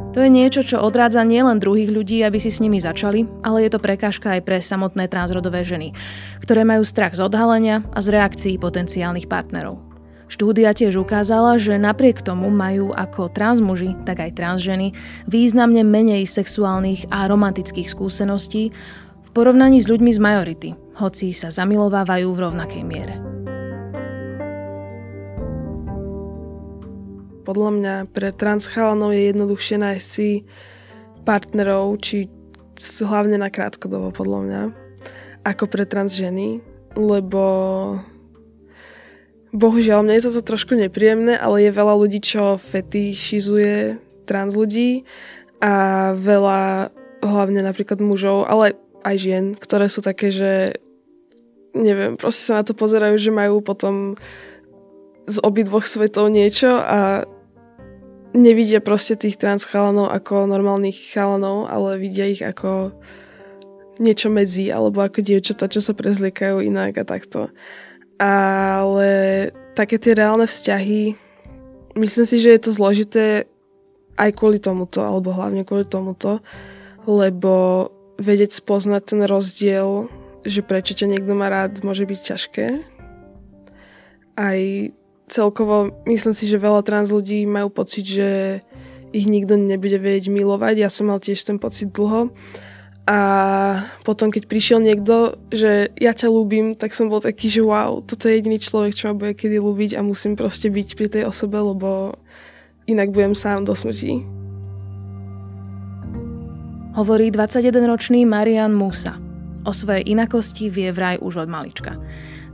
To 0.09 0.25
je 0.25 0.29
niečo, 0.29 0.65
čo 0.65 0.81
odrádza 0.81 1.21
nielen 1.21 1.61
druhých 1.61 1.93
ľudí, 1.93 2.25
aby 2.25 2.41
si 2.41 2.49
s 2.49 2.57
nimi 2.57 2.81
začali, 2.81 3.29
ale 3.45 3.65
je 3.65 3.69
to 3.69 3.77
prekážka 3.77 4.33
aj 4.33 4.41
pre 4.41 4.57
samotné 4.57 5.05
transrodové 5.05 5.61
ženy, 5.61 5.93
ktoré 6.41 6.65
majú 6.65 6.81
strach 6.81 7.13
z 7.13 7.21
odhalenia 7.21 7.85
a 7.93 8.01
z 8.01 8.17
reakcií 8.17 8.57
potenciálnych 8.57 9.29
partnerov. 9.29 9.77
Štúdia 10.29 10.73
tiež 10.73 10.97
ukázala, 10.97 11.61
že 11.61 11.77
napriek 11.77 12.25
tomu 12.25 12.49
majú 12.49 12.89
ako 12.93 13.29
transmuži, 13.33 13.97
tak 14.05 14.21
aj 14.21 14.37
transženy 14.37 14.97
významne 15.29 15.85
menej 15.85 16.25
sexuálnych 16.25 17.09
a 17.13 17.29
romantických 17.29 17.89
skúseností 17.89 18.73
v 19.25 19.29
porovnaní 19.29 19.77
s 19.77 19.89
ľuďmi 19.89 20.09
z 20.09 20.19
majority, 20.21 20.69
hoci 20.97 21.37
sa 21.37 21.53
zamilovávajú 21.53 22.33
v 22.33 22.41
rovnakej 22.49 22.81
miere. 22.81 23.38
Podľa 27.49 27.71
mňa 27.81 27.95
pre 28.13 28.29
transchalanov 28.29 29.09
je 29.09 29.33
jednoduchšie 29.33 29.81
nájsť 29.81 30.05
si 30.05 30.45
partnerov, 31.25 31.97
či 31.97 32.29
hlavne 33.01 33.41
na 33.41 33.49
krátkodobo 33.49 34.13
podľa 34.13 34.39
mňa, 34.45 34.61
ako 35.49 35.65
pre 35.65 35.89
trans 35.89 36.13
ženy, 36.13 36.61
lebo 36.93 37.41
bohužiaľ 39.49 40.05
mne 40.05 40.21
je 40.21 40.29
to 40.29 40.45
trošku 40.45 40.77
nepríjemné, 40.77 41.41
ale 41.41 41.65
je 41.65 41.73
veľa 41.73 41.97
ľudí, 41.97 42.21
čo 42.21 42.61
fetišizuje 42.61 43.97
trans 44.29 44.53
ľudí 44.53 45.09
a 45.57 45.73
veľa 46.13 46.93
hlavne 47.25 47.65
napríklad 47.65 47.97
mužov, 47.97 48.45
ale 48.45 48.77
aj 49.01 49.15
žien, 49.17 49.45
ktoré 49.57 49.89
sú 49.89 50.05
také, 50.05 50.29
že 50.29 50.77
neviem, 51.73 52.13
proste 52.13 52.45
sa 52.45 52.61
na 52.61 52.63
to 52.63 52.77
pozerajú, 52.77 53.17
že 53.17 53.33
majú 53.33 53.65
potom 53.65 54.13
z 55.25 55.41
obidvoch 55.41 55.89
svetov 55.89 56.29
niečo 56.29 56.77
a 56.77 57.25
nevidia 58.33 58.79
proste 58.79 59.17
tých 59.17 59.37
trans 59.41 59.65
chalanov 59.65 60.13
ako 60.13 60.45
normálnych 60.45 60.95
chalanov, 61.13 61.69
ale 61.69 61.97
vidia 61.97 62.29
ich 62.29 62.41
ako 62.43 62.93
niečo 63.99 64.31
medzi, 64.31 64.71
alebo 64.71 65.03
ako 65.03 65.19
dievčatá, 65.19 65.67
čo 65.67 65.83
sa 65.83 65.91
prezliekajú 65.91 66.63
inak 66.63 67.01
a 67.01 67.03
takto. 67.03 67.51
Ale 68.19 69.11
také 69.75 69.99
tie 69.99 70.15
reálne 70.15 70.47
vzťahy, 70.47 71.15
myslím 71.99 72.25
si, 72.27 72.37
že 72.39 72.55
je 72.55 72.61
to 72.63 72.71
zložité 72.71 73.25
aj 74.19 74.35
kvôli 74.35 74.59
tomuto, 74.59 75.03
alebo 75.03 75.35
hlavne 75.35 75.63
kvôli 75.67 75.87
tomuto, 75.87 76.43
lebo 77.07 77.87
vedieť 78.19 78.59
spoznať 78.59 79.15
ten 79.15 79.21
rozdiel, 79.23 80.11
že 80.43 80.63
prečo 80.63 80.95
ťa 80.95 81.07
niekto 81.07 81.35
má 81.35 81.47
rád, 81.47 81.83
môže 81.83 82.03
byť 82.03 82.19
ťažké. 82.19 82.65
aj 84.39 84.59
celkovo 85.29 85.93
myslím 86.09 86.33
si, 86.33 86.49
že 86.49 86.57
veľa 86.57 86.81
trans 86.81 87.13
ľudí 87.13 87.45
majú 87.45 87.69
pocit, 87.69 88.03
že 88.03 88.59
ich 89.13 89.25
nikto 89.25 89.57
nebude 89.57 89.97
vedieť 89.97 90.29
milovať. 90.29 90.75
Ja 90.81 90.89
som 90.89 91.09
mal 91.09 91.21
tiež 91.21 91.41
ten 91.41 91.57
pocit 91.57 91.93
dlho. 91.93 92.33
A 93.09 93.19
potom, 94.05 94.29
keď 94.29 94.45
prišiel 94.45 94.85
niekto, 94.85 95.41
že 95.49 95.89
ja 95.97 96.13
ťa 96.13 96.29
ľúbim, 96.29 96.77
tak 96.77 96.93
som 96.93 97.09
bol 97.09 97.17
taký, 97.17 97.49
že 97.49 97.65
wow, 97.65 98.05
toto 98.05 98.29
je 98.29 98.37
jediný 98.37 98.61
človek, 98.61 98.93
čo 98.93 99.09
ma 99.09 99.17
bude 99.17 99.33
kedy 99.33 99.57
ľúbiť 99.57 99.97
a 99.97 100.05
musím 100.05 100.37
proste 100.37 100.69
byť 100.69 100.93
pri 100.93 101.07
tej 101.09 101.23
osobe, 101.25 101.57
lebo 101.57 102.13
inak 102.85 103.09
budem 103.09 103.33
sám 103.33 103.65
do 103.65 103.73
smrti. 103.73 104.21
Hovorí 106.93 107.33
21-ročný 107.33 108.29
Marian 108.29 108.77
Musa. 108.77 109.17
O 109.65 109.73
svojej 109.73 110.05
inakosti 110.05 110.69
vie 110.69 110.93
vraj 110.93 111.17
už 111.17 111.45
od 111.45 111.49
malička. 111.49 111.97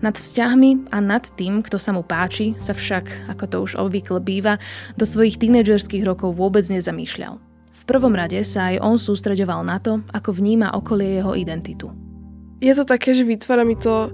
Nad 0.04 0.20
vzťahmi 0.20 0.92
a 0.92 1.00
nad 1.00 1.24
tým, 1.40 1.64
kto 1.64 1.80
sa 1.80 1.96
mu 1.96 2.04
páči, 2.04 2.56
sa 2.60 2.76
však, 2.76 3.32
ako 3.32 3.44
to 3.48 3.58
už 3.64 3.72
obvykle 3.80 4.20
býva, 4.20 4.60
do 5.00 5.08
svojich 5.08 5.40
tínedžerských 5.40 6.04
rokov 6.04 6.36
vôbec 6.36 6.68
nezamýšľal. 6.68 7.40
V 7.72 7.84
prvom 7.88 8.12
rade 8.18 8.40
sa 8.44 8.76
aj 8.76 8.82
on 8.82 8.98
sústreďoval 9.00 9.62
na 9.64 9.78
to, 9.80 10.04
ako 10.12 10.36
vníma 10.36 10.74
okolie 10.76 11.22
jeho 11.22 11.38
identitu. 11.38 11.94
Je 12.60 12.74
to 12.74 12.84
také, 12.84 13.14
že 13.14 13.24
vytvára 13.24 13.64
mi 13.64 13.78
to 13.78 14.12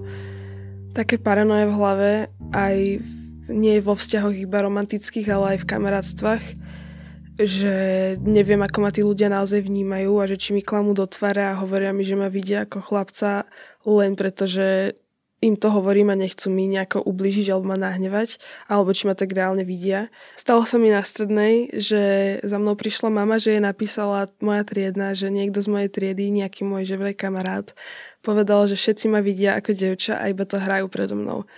také 0.92 1.16
paranoje 1.16 1.66
v 1.66 1.76
hlave, 1.76 2.10
aj 2.52 2.76
nie 3.48 3.76
vo 3.80 3.96
vzťahoch 3.96 4.36
iba 4.36 4.62
romantických, 4.62 5.28
ale 5.32 5.56
aj 5.56 5.58
v 5.64 5.68
kamarátstvách, 5.72 6.44
že 7.40 7.74
neviem, 8.20 8.60
ako 8.60 8.78
ma 8.84 8.90
tí 8.92 9.00
ľudia 9.00 9.32
naozaj 9.32 9.64
vnímajú 9.64 10.20
a 10.20 10.28
že 10.28 10.36
či 10.36 10.52
mi 10.52 10.60
klamú 10.60 10.92
do 10.92 11.08
tváre 11.08 11.42
a 11.42 11.58
hovoria 11.58 11.90
mi, 11.96 12.04
že 12.04 12.14
ma 12.14 12.28
vidia 12.28 12.68
ako 12.68 12.84
chlapca 12.84 13.48
len 13.88 14.14
preto, 14.14 14.44
že 14.44 15.00
im 15.42 15.58
to 15.58 15.74
hovorím 15.74 16.14
a 16.14 16.16
nechcú 16.16 16.54
mi 16.54 16.70
nejako 16.70 17.02
ubližiť 17.02 17.50
alebo 17.50 17.74
ma 17.74 17.78
nahnevať, 17.78 18.38
alebo 18.70 18.94
či 18.94 19.10
ma 19.10 19.18
tak 19.18 19.34
reálne 19.34 19.66
vidia. 19.66 20.06
Stalo 20.38 20.62
sa 20.62 20.78
mi 20.78 20.94
na 20.94 21.02
strednej, 21.02 21.74
že 21.74 22.38
za 22.46 22.62
mnou 22.62 22.78
prišla 22.78 23.10
mama, 23.10 23.42
že 23.42 23.58
jej 23.58 23.62
napísala 23.62 24.30
moja 24.38 24.62
triedna, 24.62 25.18
že 25.18 25.34
niekto 25.34 25.58
z 25.58 25.68
mojej 25.68 25.90
triedy, 25.90 26.30
nejaký 26.30 26.62
môj 26.62 26.86
že 26.86 26.94
vraj 26.94 27.18
kamarát, 27.18 27.74
povedal, 28.22 28.70
že 28.70 28.78
všetci 28.78 29.10
ma 29.10 29.18
vidia 29.18 29.58
ako 29.58 29.74
devča 29.74 30.22
a 30.22 30.30
iba 30.30 30.46
to 30.46 30.62
hrajú 30.62 30.86
predo 30.86 31.18
mnou. 31.18 31.50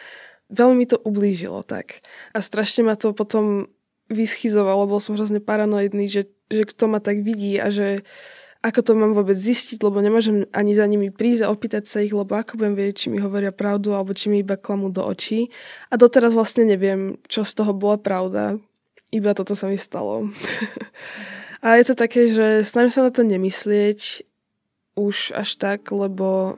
Veľmi 0.49 0.85
mi 0.85 0.87
to 0.89 0.97
ublížilo 1.05 1.61
tak. 1.61 2.01
A 2.33 2.41
strašne 2.41 2.89
ma 2.89 2.97
to 2.97 3.13
potom 3.13 3.69
vyschizovalo, 4.09 4.89
bol 4.89 5.01
som 5.01 5.17
hrozne 5.17 5.41
paranoidný, 5.41 6.09
že, 6.09 6.33
že 6.49 6.65
kto 6.65 6.89
ma 6.89 7.01
tak 7.01 7.21
vidí 7.21 7.57
a 7.61 7.69
že 7.69 8.05
ako 8.65 8.81
to 8.81 8.93
mám 8.97 9.13
vôbec 9.13 9.37
zistiť, 9.37 9.77
lebo 9.85 10.01
nemôžem 10.01 10.49
ani 10.57 10.73
za 10.73 10.89
nimi 10.89 11.13
prísť 11.13 11.45
a 11.45 11.53
opýtať 11.53 11.85
sa 11.85 12.01
ich, 12.01 12.17
lebo 12.17 12.33
ako 12.33 12.57
budem 12.57 12.73
vedieť, 12.73 12.97
či 12.97 13.07
mi 13.13 13.21
hovoria 13.21 13.53
pravdu 13.53 13.93
alebo 13.93 14.17
či 14.17 14.33
mi 14.33 14.41
iba 14.41 14.57
klamú 14.57 14.89
do 14.89 15.05
očí. 15.05 15.53
A 15.93 16.01
doteraz 16.01 16.33
vlastne 16.33 16.65
neviem, 16.65 17.21
čo 17.29 17.45
z 17.45 17.53
toho 17.61 17.77
bola 17.77 18.01
pravda. 18.01 18.57
Iba 19.13 19.37
toto 19.37 19.53
sa 19.53 19.69
mi 19.69 19.77
stalo. 19.77 20.33
a 21.65 21.77
je 21.77 21.85
to 21.93 21.95
také, 21.95 22.33
že 22.33 22.65
snažím 22.65 22.93
sa 22.97 23.05
na 23.05 23.13
to 23.13 23.21
nemyslieť 23.21 24.25
už 24.97 25.37
až 25.37 25.61
tak, 25.61 25.85
lebo 25.93 26.57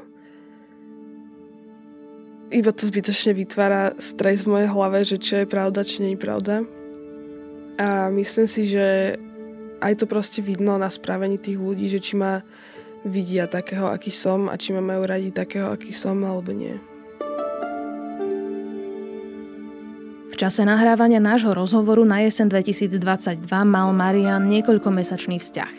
iba 2.55 2.71
to 2.71 2.87
zbytočne 2.87 3.35
vytvára 3.35 3.99
stres 3.99 4.47
v 4.47 4.55
mojej 4.55 4.71
hlave, 4.71 5.03
že 5.03 5.19
čo 5.19 5.43
je 5.43 5.51
pravda, 5.51 5.83
čo 5.83 6.07
nie 6.07 6.15
je 6.15 6.23
pravda. 6.23 6.63
A 7.83 8.15
myslím 8.15 8.47
si, 8.47 8.71
že 8.71 9.19
aj 9.81 9.93
to 10.01 10.05
proste 10.09 10.41
vidno 10.41 10.81
na 10.81 10.89
správení 10.89 11.37
tých 11.37 11.61
ľudí, 11.61 11.87
že 11.91 12.01
či 12.01 12.17
ma 12.17 12.41
vidia 13.07 13.47
takého, 13.47 13.87
aký 13.87 14.11
som 14.11 14.51
a 14.51 14.59
či 14.59 14.75
ma 14.75 14.83
majú 14.83 15.07
radi 15.07 15.31
takého, 15.31 15.71
aký 15.71 15.95
som 15.95 16.19
alebo 16.27 16.51
nie. 16.51 16.75
V 20.33 20.45
čase 20.45 20.69
nahrávania 20.69 21.17
nášho 21.17 21.57
rozhovoru 21.57 22.05
na 22.05 22.21
jesen 22.21 22.53
2022 22.53 23.49
mal 23.65 23.89
Marian 23.97 24.45
niekoľkomesačný 24.53 25.41
vzťah. 25.41 25.75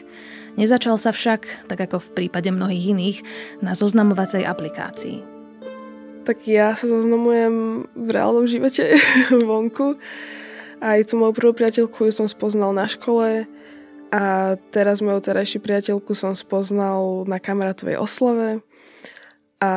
Nezačal 0.58 0.98
sa 0.98 1.14
však, 1.14 1.70
tak 1.70 1.78
ako 1.78 2.02
v 2.02 2.10
prípade 2.18 2.50
mnohých 2.50 2.98
iných, 2.98 3.18
na 3.62 3.78
zoznamovacej 3.78 4.42
aplikácii. 4.50 5.22
Tak 6.26 6.50
ja 6.50 6.74
sa 6.74 6.90
zoznamujem 6.90 7.86
v 7.94 8.10
reálnom 8.10 8.50
živote 8.50 8.98
vonku. 9.50 10.02
Aj 10.82 10.98
tú 11.06 11.22
moju 11.22 11.38
prvú 11.38 11.54
priateľku 11.54 12.10
som 12.10 12.26
spoznal 12.26 12.74
na 12.74 12.90
škole 12.90 13.46
a 14.08 14.56
teraz 14.72 15.04
moju 15.04 15.20
terajšiu 15.20 15.60
priateľku 15.60 16.16
som 16.16 16.32
spoznal 16.32 17.28
na 17.28 17.44
kamarátovej 17.44 18.00
oslave 18.00 18.64
a 19.58 19.72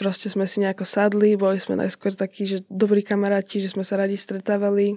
proste 0.00 0.32
sme 0.32 0.48
si 0.48 0.64
nejako 0.64 0.88
sadli, 0.88 1.36
boli 1.36 1.60
sme 1.60 1.76
najskôr 1.76 2.16
takí, 2.16 2.48
že 2.48 2.64
dobrí 2.72 3.04
kamaráti, 3.04 3.60
že 3.60 3.76
sme 3.76 3.84
sa 3.84 4.00
radi 4.00 4.16
stretávali. 4.16 4.96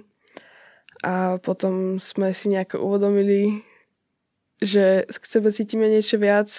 A 1.04 1.36
potom 1.38 2.00
sme 2.00 2.32
si 2.32 2.48
nejako 2.48 2.82
uvedomili, 2.82 3.62
že 4.58 5.06
k 5.06 5.24
sebe 5.28 5.52
cítime 5.52 5.86
niečo 5.92 6.16
viac. 6.16 6.50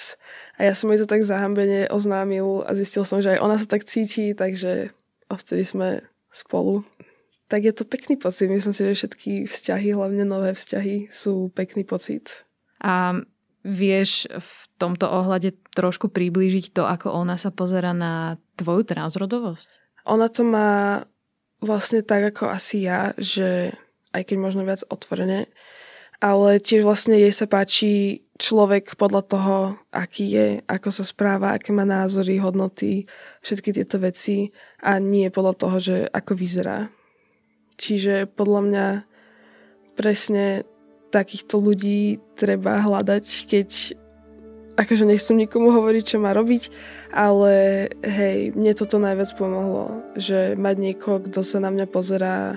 A 0.62 0.70
ja 0.70 0.78
som 0.78 0.94
jej 0.94 1.02
to 1.02 1.10
tak 1.10 1.26
zahambene 1.26 1.90
oznámil 1.90 2.64
a 2.64 2.72
zistil 2.78 3.04
som, 3.04 3.20
že 3.20 3.36
aj 3.36 3.44
ona 3.44 3.58
sa 3.58 3.66
tak 3.66 3.84
cíti, 3.84 4.38
takže 4.38 4.94
vtedy 5.28 5.66
sme 5.66 5.88
spolu 6.30 6.86
tak 7.50 7.66
je 7.66 7.74
to 7.74 7.84
pekný 7.84 8.16
pocit. 8.16 8.46
Myslím 8.46 8.72
si, 8.72 8.86
že 8.86 8.98
všetky 9.04 9.50
vzťahy, 9.50 9.98
hlavne 9.98 10.24
nové 10.24 10.54
vzťahy, 10.54 11.10
sú 11.10 11.50
pekný 11.50 11.82
pocit. 11.82 12.46
A 12.80 13.26
vieš 13.66 14.30
v 14.30 14.54
tomto 14.78 15.10
ohľade 15.10 15.58
trošku 15.74 16.14
priblížiť 16.14 16.72
to, 16.72 16.86
ako 16.86 17.12
ona 17.12 17.36
sa 17.36 17.50
pozera 17.50 17.92
na 17.92 18.38
tvoju 18.56 18.86
transrodovosť? 18.88 19.68
Ona 20.08 20.30
to 20.32 20.46
má 20.46 21.04
vlastne 21.60 22.06
tak, 22.06 22.32
ako 22.32 22.54
asi 22.54 22.88
ja, 22.88 23.12
že 23.20 23.76
aj 24.16 24.30
keď 24.30 24.38
možno 24.40 24.62
viac 24.64 24.86
otvorene, 24.88 25.52
ale 26.20 26.60
tiež 26.60 26.84
vlastne 26.84 27.16
jej 27.16 27.32
sa 27.32 27.48
páči 27.48 28.24
človek 28.40 28.96
podľa 28.96 29.24
toho, 29.28 29.56
aký 29.92 30.26
je, 30.32 30.48
ako 30.68 30.90
sa 30.92 31.04
správa, 31.04 31.56
aké 31.56 31.76
má 31.76 31.84
názory, 31.84 32.40
hodnoty, 32.40 33.08
všetky 33.44 33.76
tieto 33.76 34.00
veci 34.00 34.52
a 34.80 35.00
nie 35.00 35.28
podľa 35.32 35.54
toho, 35.60 35.78
že 35.80 35.96
ako 36.12 36.36
vyzerá. 36.36 36.92
Čiže 37.80 38.28
podľa 38.28 38.62
mňa 38.68 38.88
presne 39.96 40.68
takýchto 41.16 41.64
ľudí 41.64 42.20
treba 42.36 42.84
hľadať, 42.84 43.26
keď 43.48 43.70
akože 44.80 45.04
nechcem 45.08 45.36
nikomu 45.36 45.72
hovoriť, 45.76 46.04
čo 46.04 46.18
má 46.24 46.32
robiť, 46.32 46.72
ale 47.12 47.88
hej, 48.00 48.56
mne 48.56 48.72
toto 48.76 48.96
najviac 49.00 49.32
pomohlo, 49.36 50.04
že 50.16 50.56
mať 50.56 50.76
niekoho, 50.80 51.24
kto 51.24 51.44
sa 51.44 51.60
na 51.60 51.72
mňa 51.72 51.86
pozerá 51.88 52.56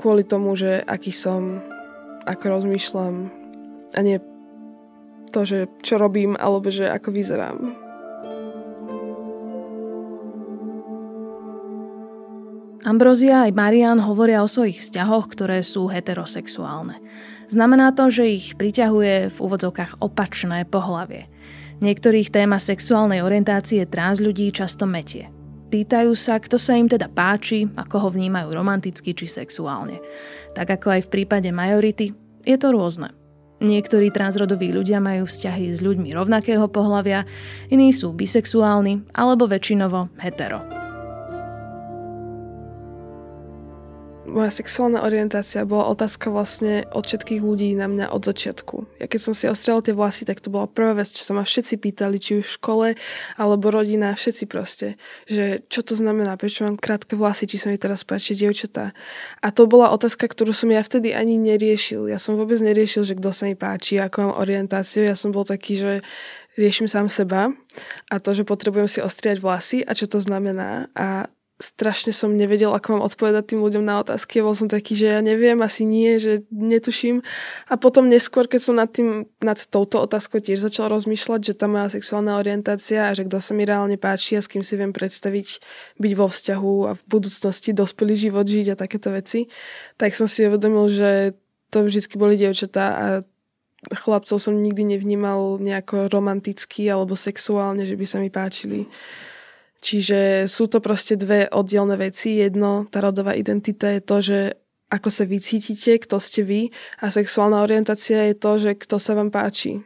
kvôli 0.00 0.24
tomu, 0.24 0.56
že 0.56 0.80
aký 0.84 1.12
som, 1.12 1.60
ako 2.24 2.44
rozmýšľam 2.60 3.28
a 3.92 4.00
nie 4.00 4.20
to, 5.32 5.44
že 5.44 5.58
čo 5.84 6.00
robím, 6.00 6.36
alebo 6.36 6.72
že 6.72 6.88
ako 6.88 7.12
vyzerám. 7.12 7.83
Ambrozia 12.84 13.48
aj 13.48 13.56
Marian 13.56 13.96
hovoria 13.96 14.44
o 14.44 14.48
svojich 14.48 14.76
vzťahoch, 14.76 15.32
ktoré 15.32 15.64
sú 15.64 15.88
heterosexuálne. 15.88 17.00
Znamená 17.48 17.96
to, 17.96 18.12
že 18.12 18.28
ich 18.28 18.60
priťahuje 18.60 19.32
v 19.32 19.38
úvodzovkách 19.40 20.04
opačné 20.04 20.68
pohlavie. 20.68 21.32
Niektorých 21.80 22.28
téma 22.28 22.60
sexuálnej 22.60 23.24
orientácie 23.24 23.88
trans 23.88 24.20
ľudí 24.20 24.52
často 24.52 24.84
metie. 24.84 25.32
Pýtajú 25.72 26.12
sa, 26.12 26.36
kto 26.36 26.60
sa 26.60 26.76
im 26.76 26.84
teda 26.84 27.08
páči, 27.08 27.64
ako 27.72 28.04
ho 28.04 28.08
vnímajú 28.12 28.52
romanticky 28.52 29.16
či 29.16 29.32
sexuálne. 29.32 30.04
Tak 30.52 30.76
ako 30.76 31.00
aj 31.00 31.00
v 31.08 31.12
prípade 31.12 31.48
majority, 31.56 32.12
je 32.44 32.56
to 32.60 32.68
rôzne. 32.68 33.16
Niektorí 33.64 34.12
transrodoví 34.12 34.76
ľudia 34.76 35.00
majú 35.00 35.24
vzťahy 35.24 35.72
s 35.72 35.80
ľuďmi 35.80 36.12
rovnakého 36.12 36.68
pohľavia, 36.68 37.24
iní 37.72 37.96
sú 37.96 38.12
bisexuálni 38.12 39.08
alebo 39.16 39.48
väčšinovo 39.48 40.12
hetero. 40.20 40.83
Moja 44.34 44.50
sexuálna 44.50 45.06
orientácia 45.06 45.62
bola 45.62 45.86
otázka 45.94 46.26
vlastne 46.26 46.82
od 46.90 47.06
všetkých 47.06 47.38
ľudí 47.38 47.70
na 47.78 47.86
mňa 47.86 48.10
od 48.10 48.26
začiatku. 48.26 48.98
Ja 48.98 49.06
keď 49.06 49.20
som 49.22 49.32
si 49.32 49.46
ostrela 49.46 49.78
tie 49.78 49.94
vlasy, 49.94 50.26
tak 50.26 50.42
to 50.42 50.50
bola 50.50 50.66
prvá 50.66 50.98
vec, 50.98 51.14
čo 51.14 51.22
sa 51.22 51.38
ma 51.38 51.46
všetci 51.46 51.78
pýtali, 51.78 52.18
či 52.18 52.42
už 52.42 52.46
v 52.50 52.56
škole, 52.58 52.86
alebo 53.38 53.70
rodina, 53.70 54.18
všetci 54.18 54.44
proste, 54.50 54.98
že 55.30 55.62
čo 55.70 55.86
to 55.86 55.94
znamená, 55.94 56.34
prečo 56.34 56.66
mám 56.66 56.74
krátke 56.74 57.14
vlasy, 57.14 57.46
či 57.46 57.62
sa 57.62 57.70
mi 57.70 57.78
teraz 57.78 58.02
páči 58.02 58.34
dievčatá. 58.34 58.90
A 59.38 59.54
to 59.54 59.70
bola 59.70 59.94
otázka, 59.94 60.26
ktorú 60.26 60.50
som 60.50 60.68
ja 60.74 60.82
vtedy 60.82 61.14
ani 61.14 61.38
neriešil. 61.38 62.10
Ja 62.10 62.18
som 62.18 62.34
vôbec 62.34 62.58
neriešil, 62.58 63.06
že 63.06 63.14
kto 63.14 63.30
sa 63.30 63.46
mi 63.46 63.54
páči, 63.54 64.02
ako 64.02 64.16
mám 64.18 64.34
orientáciu. 64.42 65.06
Ja 65.06 65.14
som 65.14 65.30
bol 65.30 65.46
taký, 65.46 65.78
že 65.78 65.92
riešim 66.58 66.90
sám 66.90 67.06
seba 67.06 67.54
a 68.10 68.14
to, 68.18 68.34
že 68.34 68.46
potrebujem 68.46 68.90
si 68.90 68.98
ostriať 68.98 69.38
vlasy 69.42 69.78
a 69.86 69.94
čo 69.94 70.10
to 70.10 70.18
znamená. 70.18 70.90
A 70.94 71.30
strašne 71.64 72.12
som 72.12 72.36
nevedel, 72.36 72.76
ako 72.76 73.00
mám 73.00 73.06
odpovedať 73.08 73.56
tým 73.56 73.64
ľuďom 73.64 73.80
na 73.80 74.04
otázky. 74.04 74.44
Bol 74.44 74.52
som 74.52 74.68
taký, 74.68 74.92
že 74.92 75.16
ja 75.16 75.20
neviem, 75.24 75.56
asi 75.64 75.88
nie, 75.88 76.20
že 76.20 76.44
netuším. 76.52 77.24
A 77.72 77.80
potom 77.80 78.12
neskôr, 78.12 78.44
keď 78.44 78.60
som 78.60 78.76
nad, 78.76 78.92
tým, 78.92 79.24
nad 79.40 79.56
touto 79.56 80.04
otázkou 80.04 80.44
tiež 80.44 80.60
začal 80.60 80.92
rozmýšľať, 80.92 81.40
že 81.40 81.56
tá 81.56 81.64
moja 81.64 81.88
sexuálna 81.88 82.36
orientácia 82.36 83.08
a 83.08 83.16
že 83.16 83.24
kto 83.24 83.40
sa 83.40 83.56
mi 83.56 83.64
reálne 83.64 83.96
páči 83.96 84.36
a 84.36 84.44
s 84.44 84.50
kým 84.52 84.60
si 84.60 84.76
viem 84.76 84.92
predstaviť 84.92 85.64
byť 85.96 86.12
vo 86.12 86.26
vzťahu 86.28 86.74
a 86.84 86.90
v 86.92 87.02
budúcnosti 87.08 87.72
dospelý 87.72 88.14
život 88.14 88.44
žiť 88.44 88.76
a 88.76 88.78
takéto 88.78 89.08
veci, 89.08 89.48
tak 89.96 90.12
som 90.12 90.28
si 90.28 90.44
uvedomil, 90.44 90.92
že 90.92 91.32
to 91.72 91.82
vždy 91.88 92.06
boli 92.14 92.36
dievčatá 92.36 92.84
a 92.94 93.06
chlapcov 93.92 94.40
som 94.40 94.56
nikdy 94.56 94.96
nevnímal 94.96 95.60
nejako 95.60 96.08
romanticky 96.08 96.88
alebo 96.88 97.18
sexuálne, 97.18 97.84
že 97.84 97.98
by 97.98 98.06
sa 98.08 98.18
mi 98.22 98.30
páčili. 98.32 98.88
Čiže 99.84 100.48
sú 100.48 100.64
to 100.72 100.80
proste 100.80 101.20
dve 101.20 101.44
oddielne 101.52 102.00
veci. 102.00 102.40
Jedno, 102.40 102.88
tá 102.88 103.04
rodová 103.04 103.36
identita 103.36 103.92
je 103.92 104.00
to, 104.00 104.16
že 104.24 104.38
ako 104.88 105.12
sa 105.12 105.28
vy 105.28 105.44
cítite, 105.44 106.00
kto 106.00 106.16
ste 106.16 106.40
vy 106.40 106.72
a 107.04 107.12
sexuálna 107.12 107.60
orientácia 107.60 108.32
je 108.32 108.34
to, 108.38 108.56
že 108.56 108.80
kto 108.80 108.96
sa 108.96 109.12
vám 109.12 109.28
páči. 109.28 109.84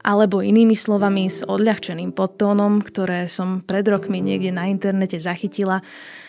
Alebo 0.00 0.44
inými 0.44 0.76
slovami 0.76 1.32
s 1.32 1.40
odľahčeným 1.44 2.12
podtónom, 2.12 2.84
ktoré 2.84 3.28
som 3.32 3.64
pred 3.64 3.84
rokmi 3.88 4.20
niekde 4.20 4.52
na 4.52 4.68
internete 4.68 5.16
zachytila, 5.16 5.80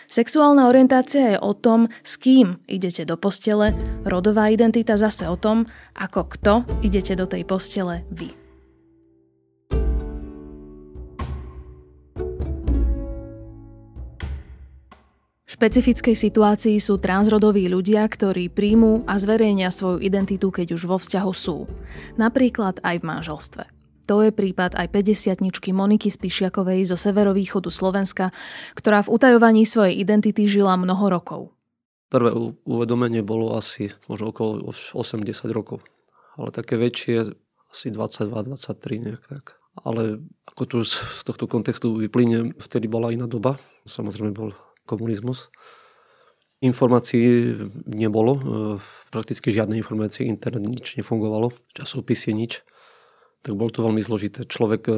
sexuálna 0.08 0.68
orientácia 0.72 1.36
je 1.36 1.38
o 1.40 1.52
tom, 1.52 1.88
s 2.00 2.16
kým 2.16 2.64
idete 2.64 3.04
do 3.04 3.20
postele, 3.20 3.76
rodová 4.08 4.48
identita 4.48 4.96
zase 4.96 5.28
o 5.28 5.36
tom, 5.36 5.68
ako 5.96 6.32
kto 6.32 6.54
idete 6.84 7.12
do 7.12 7.28
tej 7.28 7.44
postele 7.44 8.08
vy. 8.12 8.41
Špecifickej 15.62 16.18
situácii 16.18 16.82
sú 16.82 16.98
transrodoví 16.98 17.70
ľudia, 17.70 18.02
ktorí 18.10 18.50
príjmú 18.50 19.06
a 19.06 19.14
zverejnia 19.14 19.70
svoju 19.70 20.02
identitu, 20.02 20.50
keď 20.50 20.74
už 20.74 20.90
vo 20.90 20.98
vzťahu 20.98 21.30
sú. 21.30 21.70
Napríklad 22.18 22.82
aj 22.82 22.98
v 22.98 23.06
manželstve. 23.06 23.62
To 24.10 24.26
je 24.26 24.34
prípad 24.34 24.74
aj 24.74 24.90
50 24.90 25.38
Moniky 25.70 26.10
Spišiakovej 26.10 26.90
zo 26.90 26.98
severovýchodu 26.98 27.70
Slovenska, 27.70 28.34
ktorá 28.74 29.06
v 29.06 29.14
utajovaní 29.14 29.62
svojej 29.62 30.02
identity 30.02 30.50
žila 30.50 30.74
mnoho 30.74 31.06
rokov. 31.06 31.54
Prvé 32.10 32.34
uvedomenie 32.66 33.22
bolo 33.22 33.54
asi 33.54 33.94
možno 34.10 34.34
okolo 34.34 34.66
80 34.66 35.22
rokov, 35.54 35.86
ale 36.42 36.50
také 36.50 36.74
väčšie 36.74 37.38
asi 37.70 37.94
22-23 37.94 38.98
nejak 38.98 39.22
tak. 39.30 39.62
Ale 39.78 40.26
ako 40.42 40.62
tu 40.66 40.76
z 40.82 41.22
tohto 41.22 41.46
kontextu 41.46 41.94
vyplyne, 41.94 42.50
vtedy 42.58 42.90
bola 42.90 43.14
iná 43.14 43.30
doba. 43.30 43.62
Samozrejme 43.86 44.34
bol 44.34 44.50
komunizmus. 44.86 45.50
Informácií 46.62 47.58
nebolo, 47.90 48.32
e, 48.38 48.42
prakticky 49.10 49.50
žiadne 49.50 49.74
informácie, 49.78 50.26
internet 50.26 50.62
nič 50.62 50.94
nefungovalo, 50.94 51.50
časopisy 51.74 52.30
nič. 52.32 52.62
Tak 53.42 53.58
bolo 53.58 53.74
to 53.74 53.82
veľmi 53.82 53.98
zložité. 53.98 54.46
Človek 54.46 54.82
e, 54.86 54.94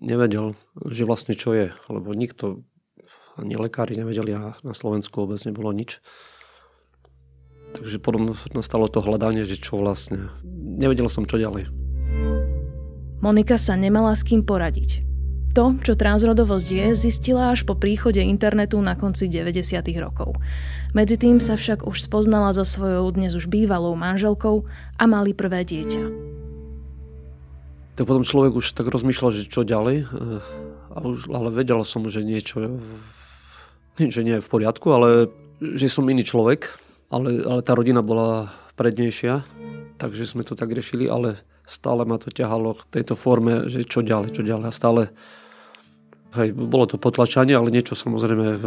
nevedel, 0.00 0.56
že 0.88 1.04
vlastne 1.04 1.36
čo 1.36 1.52
je, 1.52 1.76
lebo 1.92 2.16
nikto, 2.16 2.64
ani 3.36 3.54
lekári 3.54 3.94
nevedeli 3.94 4.32
a 4.34 4.56
na 4.64 4.74
Slovensku 4.74 5.24
vôbec 5.24 5.38
nebolo 5.44 5.70
nič. 5.76 6.00
Takže 7.76 8.00
potom 8.00 8.32
nastalo 8.56 8.88
to 8.88 9.04
hľadanie, 9.04 9.44
že 9.44 9.60
čo 9.60 9.76
vlastne. 9.76 10.32
Nevedel 10.56 11.12
som, 11.12 11.28
čo 11.28 11.36
ďalej. 11.36 11.68
Monika 13.20 13.60
sa 13.60 13.76
nemala 13.76 14.16
s 14.16 14.24
kým 14.24 14.46
poradiť. 14.46 15.07
To, 15.56 15.74
čo 15.80 15.96
transrodovosť 15.96 16.68
je, 16.68 16.86
zistila 16.94 17.50
až 17.52 17.64
po 17.64 17.74
príchode 17.74 18.20
internetu 18.20 18.78
na 18.84 18.94
konci 18.94 19.30
90. 19.30 19.80
rokov. 19.98 20.36
Medzi 20.92 21.16
tým 21.16 21.40
sa 21.40 21.56
však 21.56 21.88
už 21.88 22.04
spoznala 22.04 22.52
so 22.52 22.64
svojou 22.64 23.08
dnes 23.12 23.36
už 23.36 23.48
bývalou 23.48 23.96
manželkou 23.96 24.68
a 24.96 25.04
mali 25.08 25.32
prvé 25.32 25.64
dieťa. 25.64 26.04
Tak 27.98 28.04
potom 28.06 28.22
človek 28.22 28.54
už 28.60 28.78
tak 28.78 28.86
rozmýšľal, 28.86 29.30
že 29.34 29.50
čo 29.50 29.66
ďalej, 29.66 30.06
eh, 30.06 30.40
ale 31.32 31.48
vedela 31.50 31.82
som, 31.82 32.06
že 32.06 32.22
niečo 32.22 32.78
že 33.98 34.22
nie 34.22 34.38
je 34.38 34.44
v 34.44 34.52
poriadku, 34.52 34.86
ale 34.94 35.26
že 35.58 35.90
som 35.90 36.06
iný 36.06 36.22
človek, 36.22 36.70
ale, 37.10 37.42
ale 37.42 37.60
tá 37.66 37.74
rodina 37.74 37.98
bola 37.98 38.54
prednejšia, 38.78 39.42
takže 39.98 40.22
sme 40.22 40.46
to 40.46 40.54
tak 40.54 40.70
riešili, 40.70 41.10
ale 41.10 41.42
stále 41.66 42.06
ma 42.06 42.22
to 42.22 42.30
ťahalo 42.30 42.78
k 42.78 43.02
tejto 43.02 43.18
forme, 43.18 43.66
že 43.66 43.82
čo 43.82 44.06
ďalej, 44.06 44.38
čo 44.38 44.46
ďalej. 44.46 44.66
A 44.70 44.72
stále 44.72 45.02
Hej, 46.36 46.52
bolo 46.52 46.84
to 46.84 47.00
potlačanie, 47.00 47.56
ale 47.56 47.72
niečo 47.72 47.96
samozrejme 47.96 48.46
e, 48.52 48.58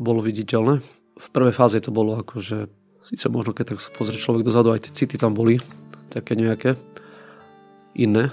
bolo 0.00 0.20
viditeľné. 0.24 0.80
V 1.18 1.28
prvej 1.34 1.52
fáze 1.52 1.76
to 1.84 1.92
bolo 1.92 2.16
ako, 2.16 2.40
že 2.40 2.56
síce 3.04 3.28
možno 3.28 3.52
keď 3.52 3.76
tak 3.76 3.78
sa 3.80 3.92
pozrie 3.92 4.16
človek 4.16 4.46
dozadu, 4.46 4.72
aj 4.72 4.88
tie 4.88 5.04
city 5.04 5.20
tam 5.20 5.36
boli, 5.36 5.60
také 6.08 6.32
nejaké 6.32 6.80
iné, 7.92 8.32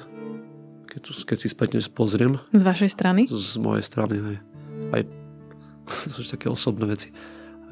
keď, 0.87 1.01
keď 1.27 1.37
si 1.37 1.47
spätne 1.51 1.79
pozriem. 1.91 2.39
Z 2.55 2.63
vašej 2.63 2.89
strany? 2.95 3.21
Z 3.27 3.59
mojej 3.59 3.83
strany, 3.83 4.15
hej. 4.23 4.37
Aj 4.95 5.01
sú 6.15 6.23
také 6.23 6.47
osobné 6.47 6.87
veci, 6.87 7.11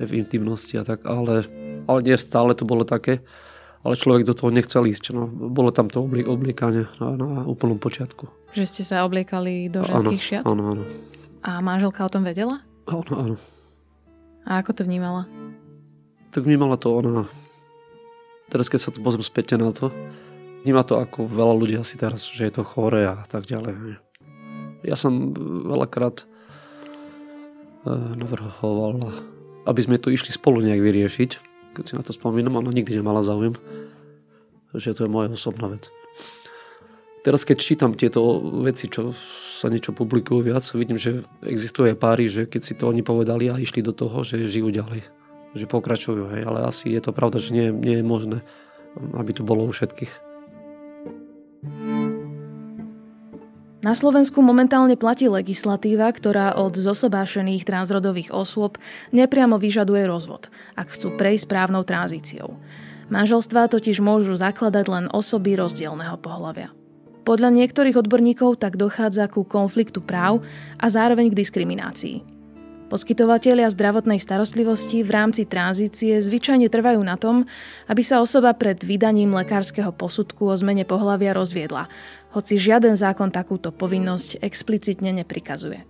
aj 0.04 0.06
v 0.10 0.20
intimnosti 0.20 0.76
a 0.76 0.84
tak, 0.84 1.08
ale, 1.08 1.48
ale 1.88 2.00
nie 2.04 2.16
stále 2.20 2.52
to 2.52 2.68
bolo 2.68 2.84
také 2.84 3.24
ale 3.84 4.00
človek 4.00 4.24
do 4.24 4.34
toho 4.34 4.50
nechcel 4.50 4.88
ísť. 4.88 5.12
No. 5.12 5.28
Bolo 5.28 5.76
tam 5.76 5.92
to 5.92 6.08
oblie, 6.08 6.24
obliekanie 6.24 6.88
na, 6.98 7.08
na 7.20 7.30
úplnom 7.44 7.76
počiatku. 7.76 8.32
Že 8.56 8.64
ste 8.64 8.84
sa 8.88 9.04
obliekali 9.04 9.68
do 9.68 9.84
ženských 9.84 10.24
šiat? 10.24 10.44
Áno, 10.48 10.72
áno. 10.72 10.84
A 11.44 11.60
manželka 11.60 12.08
o 12.08 12.12
tom 12.12 12.24
vedela? 12.24 12.64
Áno, 12.88 13.12
áno. 13.12 13.36
A 14.48 14.64
ako 14.64 14.72
to 14.72 14.82
vnímala? 14.88 15.28
Tak 16.32 16.48
vnímala 16.48 16.80
to 16.80 16.96
ona... 16.96 17.28
Teraz 18.48 18.72
keď 18.72 18.80
sa 18.80 18.90
to 18.92 19.04
pozriem 19.04 19.24
späť 19.24 19.60
na 19.60 19.72
to, 19.72 19.92
vníma 20.64 20.84
to 20.88 21.00
ako 21.00 21.28
veľa 21.28 21.54
ľudí 21.58 21.76
asi 21.76 22.00
teraz, 22.00 22.28
že 22.28 22.48
je 22.48 22.54
to 22.54 22.64
chore 22.64 23.04
a 23.04 23.24
tak 23.28 23.48
ďalej. 23.48 24.00
Ja 24.84 24.96
som 24.96 25.32
veľakrát 25.68 26.24
eh, 26.24 26.28
navrhoval, 28.16 29.12
aby 29.64 29.82
sme 29.84 30.00
to 30.00 30.12
išli 30.12 30.32
spolu 30.32 30.60
nejak 30.64 30.80
vyriešiť 30.84 31.53
keď 31.74 31.84
si 31.84 31.94
na 31.98 32.06
to 32.06 32.14
spomínam, 32.14 32.62
ona 32.62 32.70
nikdy 32.70 33.02
nemala 33.02 33.26
záujem, 33.26 33.58
že 34.74 34.94
to 34.94 35.06
je 35.06 35.12
moja 35.12 35.34
osobná 35.34 35.70
vec. 35.70 35.90
Teraz 37.24 37.48
keď 37.48 37.58
čítam 37.64 37.92
tieto 37.96 38.20
veci, 38.62 38.92
čo 38.92 39.16
sa 39.64 39.72
niečo 39.72 39.96
publikujú 39.96 40.44
viac, 40.44 40.68
vidím, 40.76 41.00
že 41.00 41.24
existuje 41.48 41.96
páry, 41.96 42.28
že 42.28 42.44
keď 42.44 42.62
si 42.62 42.74
to 42.76 42.92
oni 42.92 43.00
povedali 43.00 43.48
a 43.48 43.56
išli 43.56 43.80
do 43.80 43.96
toho, 43.96 44.28
že 44.28 44.44
žijú 44.44 44.76
ďalej. 44.76 45.08
Že 45.56 45.66
pokračujú, 45.72 46.24
hej. 46.36 46.44
Ale 46.44 46.68
asi 46.68 46.92
je 46.92 47.00
to 47.00 47.16
pravda, 47.16 47.40
že 47.40 47.56
nie, 47.56 47.72
nie 47.72 48.04
je 48.04 48.06
možné, 48.06 48.38
aby 49.16 49.32
to 49.32 49.48
bolo 49.48 49.64
u 49.64 49.72
všetkých. 49.72 50.33
Na 53.84 53.92
Slovensku 53.92 54.40
momentálne 54.40 54.96
platí 54.96 55.28
legislatíva, 55.28 56.08
ktorá 56.08 56.56
od 56.56 56.72
zosobášených 56.72 57.68
transrodových 57.68 58.32
osôb 58.32 58.80
nepriamo 59.12 59.60
vyžaduje 59.60 60.08
rozvod, 60.08 60.48
ak 60.80 60.96
chcú 60.96 61.20
prejsť 61.20 61.52
správnou 61.52 61.84
tranzíciou. 61.84 62.56
Manželstvá 63.12 63.68
totiž 63.68 64.00
môžu 64.00 64.40
zakladať 64.40 64.86
len 64.88 65.06
osoby 65.12 65.60
rozdielného 65.60 66.16
pohľavia. 66.16 66.72
Podľa 67.28 67.52
niektorých 67.60 68.00
odborníkov 68.00 68.64
tak 68.64 68.80
dochádza 68.80 69.28
ku 69.28 69.44
konfliktu 69.44 70.00
práv 70.00 70.40
a 70.80 70.88
zároveň 70.88 71.36
k 71.36 71.44
diskriminácii. 71.44 72.24
Poskytovatelia 72.94 73.74
zdravotnej 73.74 74.22
starostlivosti 74.22 75.02
v 75.02 75.12
rámci 75.18 75.50
tranzície 75.50 76.14
zvyčajne 76.22 76.70
trvajú 76.70 77.02
na 77.02 77.18
tom, 77.18 77.42
aby 77.90 78.06
sa 78.06 78.22
osoba 78.22 78.54
pred 78.54 78.86
vydaním 78.86 79.34
lekárskeho 79.34 79.90
posudku 79.90 80.46
o 80.46 80.54
zmene 80.54 80.86
pohľavia 80.86 81.34
rozviedla, 81.34 81.90
hoci 82.34 82.58
žiaden 82.58 82.98
zákon 82.98 83.30
takúto 83.30 83.70
povinnosť 83.70 84.42
explicitne 84.42 85.14
neprikazuje. 85.22 85.86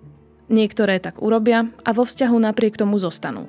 Niektoré 0.51 0.99
tak 0.99 1.23
urobia 1.23 1.71
a 1.87 1.89
vo 1.95 2.03
vzťahu 2.03 2.35
napriek 2.35 2.75
tomu 2.75 2.99
zostanú. 2.99 3.47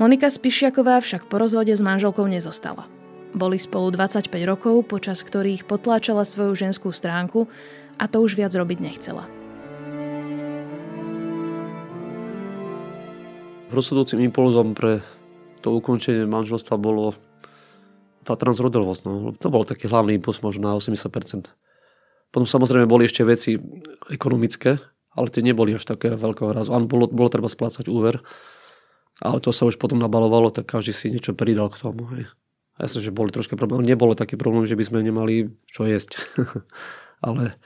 Monika 0.00 0.32
Spišiaková 0.32 1.04
však 1.04 1.28
po 1.28 1.36
rozvode 1.36 1.70
s 1.76 1.84
manželkou 1.84 2.24
nezostala. 2.24 2.88
Boli 3.36 3.60
spolu 3.60 3.92
25 3.92 4.32
rokov, 4.48 4.88
počas 4.88 5.20
ktorých 5.20 5.68
potláčala 5.68 6.24
svoju 6.24 6.56
ženskú 6.56 6.90
stránku 6.90 7.46
a 8.00 8.08
to 8.08 8.24
už 8.24 8.34
viac 8.34 8.56
robiť 8.56 8.78
nechcela. 8.80 9.28
rozhodujúcim 13.72 14.20
impulzom 14.20 14.76
pre 14.76 15.00
to 15.64 15.72
ukončenie 15.72 16.28
manželstva 16.28 16.76
bolo 16.76 17.16
tá 18.22 18.38
transrodovosť. 18.38 19.02
No. 19.08 19.34
To 19.34 19.48
bol 19.50 19.66
taký 19.66 19.88
hlavný 19.90 20.20
impuls 20.20 20.44
možno 20.44 20.70
na 20.70 20.78
80%. 20.78 21.50
Potom 22.32 22.48
samozrejme 22.48 22.88
boli 22.88 23.04
ešte 23.04 23.22
veci 23.22 23.60
ekonomické, 24.08 24.80
ale 25.12 25.28
tie 25.28 25.44
neboli 25.44 25.76
až 25.76 25.84
také 25.84 26.16
veľkého 26.16 26.50
razu. 26.56 26.72
Áno, 26.72 26.88
bolo, 26.88 27.06
bolo 27.06 27.28
treba 27.28 27.52
splácať 27.52 27.86
úver, 27.92 28.24
ale 29.20 29.38
to 29.44 29.52
sa 29.52 29.68
už 29.68 29.76
potom 29.76 30.00
nabalovalo, 30.00 30.48
tak 30.48 30.66
každý 30.72 30.96
si 30.96 31.12
niečo 31.12 31.36
pridal 31.36 31.68
k 31.68 31.78
tomu. 31.78 32.08
Hej. 32.16 32.32
A 32.80 32.88
jasne, 32.88 33.04
že 33.04 33.12
boli 33.12 33.28
troška 33.28 33.60
problém. 33.60 33.84
Nebolo 33.84 34.16
taký 34.16 34.40
problém, 34.40 34.64
že 34.64 34.74
by 34.74 34.84
sme 34.88 35.04
nemali 35.04 35.52
čo 35.68 35.84
jesť. 35.84 36.16
ale 37.26 37.60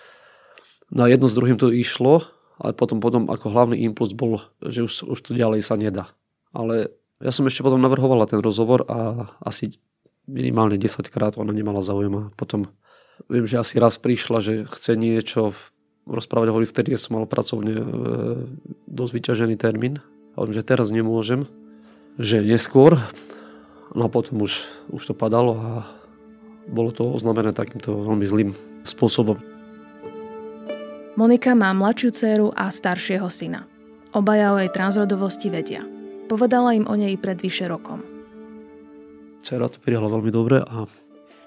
na 0.91 1.07
jedno 1.07 1.31
s 1.31 1.39
druhým 1.39 1.57
to 1.57 1.71
išlo 1.71 2.27
ale 2.57 2.73
potom, 2.73 2.99
potom 3.05 3.29
ako 3.29 3.53
hlavný 3.53 3.85
impuls 3.85 4.17
bol, 4.17 4.41
že 4.65 4.85
už, 4.85 4.93
už 5.13 5.19
to 5.21 5.37
ďalej 5.37 5.61
sa 5.61 5.77
nedá. 5.77 6.09
Ale 6.57 6.93
ja 7.21 7.33
som 7.33 7.45
ešte 7.45 7.61
potom 7.61 7.81
navrhovala 7.81 8.25
ten 8.29 8.41
rozhovor 8.41 8.89
a 8.89 9.29
asi 9.45 9.77
minimálne 10.25 10.81
10 10.81 11.05
krát 11.13 11.37
ona 11.37 11.53
nemala 11.55 11.85
záujem 11.87 12.35
potom 12.35 12.73
viem, 13.29 13.47
že 13.49 13.61
asi 13.61 13.81
raz 13.81 13.97
prišla, 13.97 14.39
že 14.45 14.53
chce 14.69 14.93
niečo 14.95 15.57
rozprávať, 16.07 16.47
hovorí, 16.53 16.67
vtedy 16.69 16.95
som 16.95 17.19
mal 17.19 17.27
pracovne 17.27 17.75
e, 17.75 17.85
dosť 18.87 19.13
vyťažený 19.13 19.55
termín. 19.59 19.99
A 20.37 20.45
hovorím, 20.45 20.57
že 20.57 20.69
teraz 20.69 20.95
nemôžem, 20.95 21.49
že 22.21 22.45
neskôr. 22.45 23.01
No 23.97 24.07
a 24.07 24.13
potom 24.13 24.45
už, 24.45 24.69
už 24.93 25.03
to 25.03 25.15
padalo 25.17 25.57
a 25.59 25.71
bolo 26.67 26.91
to 26.91 27.07
oznamené 27.07 27.55
takýmto 27.55 27.95
veľmi 27.95 28.27
zlým 28.27 28.51
spôsobom. 28.83 29.39
Monika 31.17 31.57
má 31.57 31.73
mladšiu 31.73 32.11
dceru 32.13 32.49
a 32.53 32.69
staršieho 32.69 33.27
syna. 33.33 33.65
Obaja 34.13 34.53
o 34.53 34.61
jej 34.61 34.69
transrodovosti 34.69 35.49
vedia. 35.49 35.81
Povedala 36.29 36.77
im 36.77 36.85
o 36.85 36.95
nej 36.99 37.17
pred 37.17 37.41
vyše 37.41 37.71
rokom. 37.71 38.05
Cera 39.41 39.71
to 39.71 39.79
prijala 39.81 40.11
veľmi 40.11 40.29
dobre 40.29 40.61
a 40.61 40.85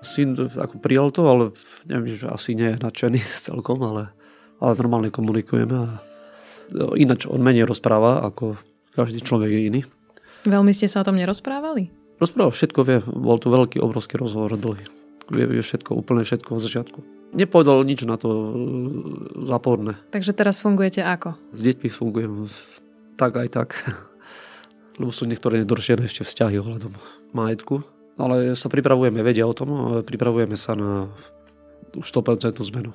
syn 0.01 0.35
ako 0.35 0.79
prijal 0.79 1.12
to, 1.12 1.27
ale 1.27 1.43
neviem, 1.85 2.15
že 2.15 2.27
asi 2.27 2.55
nie 2.55 2.75
je 2.75 2.81
nadšený 2.81 3.19
celkom, 3.47 3.79
ale, 3.83 4.13
ale 4.63 4.71
normálne 4.79 5.09
komunikujeme 5.12 5.75
a 5.75 5.89
ináč 6.95 7.25
on 7.25 7.41
menej 7.41 7.65
rozpráva, 7.65 8.21
ako 8.25 8.57
každý 8.93 9.25
človek 9.25 9.49
je 9.49 9.62
iný. 9.67 9.81
Veľmi 10.45 10.71
ste 10.71 10.88
sa 10.88 11.03
o 11.03 11.07
tom 11.07 11.19
nerozprávali? 11.19 11.91
Rozprával 12.19 12.51
všetko, 12.51 12.79
vie. 12.83 12.99
Bol 13.03 13.39
to 13.39 13.51
veľký, 13.51 13.79
obrovský 13.79 14.19
rozhovor, 14.19 14.55
dlhý. 14.55 14.85
Vie, 15.29 15.45
vie 15.45 15.62
všetko, 15.63 15.95
úplne 15.95 16.23
všetko 16.23 16.57
od 16.57 16.62
začiatku. 16.63 16.99
Nepovedal 17.38 17.85
nič 17.85 18.01
na 18.09 18.17
to 18.17 18.29
e, 18.29 18.41
záporné. 19.45 20.01
Takže 20.09 20.33
teraz 20.33 20.57
fungujete 20.57 21.05
ako? 21.05 21.38
S 21.53 21.62
deťmi 21.62 21.89
fungujem 21.93 22.49
tak 23.15 23.38
aj 23.38 23.47
tak. 23.53 23.69
lebo 24.99 25.15
sú 25.15 25.23
niektoré 25.23 25.63
nedoršené 25.63 26.03
ešte 26.03 26.27
vzťahy 26.27 26.59
ohľadom 26.59 26.91
majetku. 27.31 27.81
Ale 28.19 28.51
sa 28.60 28.67
pripravujeme, 28.67 29.23
vedia 29.23 29.47
o 29.47 29.55
tom, 29.55 29.71
ale 29.71 30.03
pripravujeme 30.03 30.60
sa 30.60 30.75
na 30.75 31.08
100% 31.95 32.60
zmenu. 32.60 32.91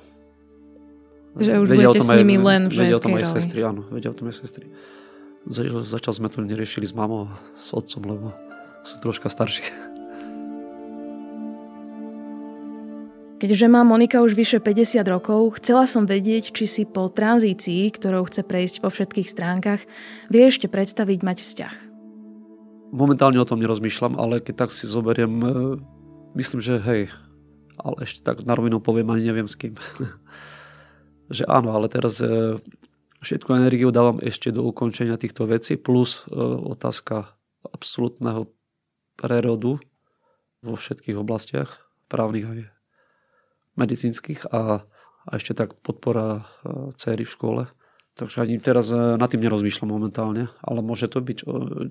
Že 1.35 1.65
už 1.65 1.67
vedia 1.67 1.89
budete 1.89 2.05
s 2.05 2.09
nimi 2.13 2.37
aj, 2.37 2.45
len 2.45 2.61
v 2.69 2.73
Vedia 2.77 2.95
o 2.95 3.03
tom 3.03 3.17
aj 3.17 3.25
sestry, 3.33 3.59
áno, 3.65 3.81
vedia 3.89 4.13
o 4.13 4.15
tom 4.15 4.29
aj 4.29 4.37
sestry. 4.37 4.69
Začal 5.49 6.13
sme 6.13 6.29
to 6.29 6.45
neriešili 6.45 6.85
s 6.85 6.93
mamou 6.93 7.25
a 7.25 7.41
s 7.57 7.73
otcom, 7.73 8.01
lebo 8.05 8.27
sú 8.85 9.01
troška 9.01 9.27
starší. 9.33 9.65
Keďže 13.35 13.67
má 13.67 13.83
Monika 13.83 14.23
už 14.23 14.31
vyše 14.37 14.63
50 14.63 15.01
rokov, 15.09 15.59
chcela 15.59 15.89
som 15.89 16.07
vedieť, 16.07 16.53
či 16.55 16.65
si 16.69 16.83
po 16.87 17.09
tranzícii, 17.11 17.89
ktorou 17.91 18.29
chce 18.29 18.45
prejsť 18.45 18.75
po 18.79 18.93
všetkých 18.93 19.27
stránkach, 19.27 19.81
vie 20.29 20.43
ešte 20.47 20.71
predstaviť 20.71 21.19
mať 21.19 21.37
vzťah 21.41 21.94
momentálne 22.91 23.39
o 23.41 23.47
tom 23.47 23.61
nerozmýšľam, 23.61 24.17
ale 24.19 24.41
keď 24.41 24.67
tak 24.67 24.69
si 24.73 24.85
zoberiem, 24.85 25.33
e, 25.41 25.47
myslím, 26.37 26.59
že 26.61 26.81
hej, 26.81 27.13
ale 27.79 27.95
ešte 28.05 28.21
tak 28.21 28.43
na 28.45 28.53
rovinu 28.53 28.81
poviem, 28.83 29.09
ani 29.09 29.25
neviem 29.25 29.49
s 29.49 29.57
kým. 29.57 29.77
že 31.35 31.47
áno, 31.49 31.73
ale 31.73 31.89
teraz 31.89 32.21
e, 32.21 32.59
všetku 33.21 33.49
energiu 33.55 33.89
dávam 33.89 34.21
ešte 34.21 34.53
do 34.53 34.65
ukončenia 34.67 35.17
týchto 35.17 35.49
vecí, 35.49 35.79
plus 35.79 36.25
e, 36.29 36.37
otázka 36.41 37.33
absolútneho 37.65 38.51
prerodu 39.17 39.81
vo 40.61 40.75
všetkých 40.75 41.17
oblastiach, 41.17 41.89
právnych 42.05 42.45
aj 42.45 42.59
medicínskych 43.75 44.49
a, 44.53 44.85
a 45.25 45.31
ešte 45.35 45.57
tak 45.57 45.73
podpora 45.81 46.45
céry 46.95 47.25
v 47.25 47.33
škole 47.33 47.61
Takže 48.15 48.47
ani 48.47 48.63
teraz 48.63 48.87
e, 48.95 49.19
nad 49.19 49.27
tým 49.27 49.43
nerozmýšľam 49.43 49.91
momentálne, 49.91 50.47
ale 50.63 50.79
môže 50.79 51.11
to 51.11 51.19
byť, 51.19 51.43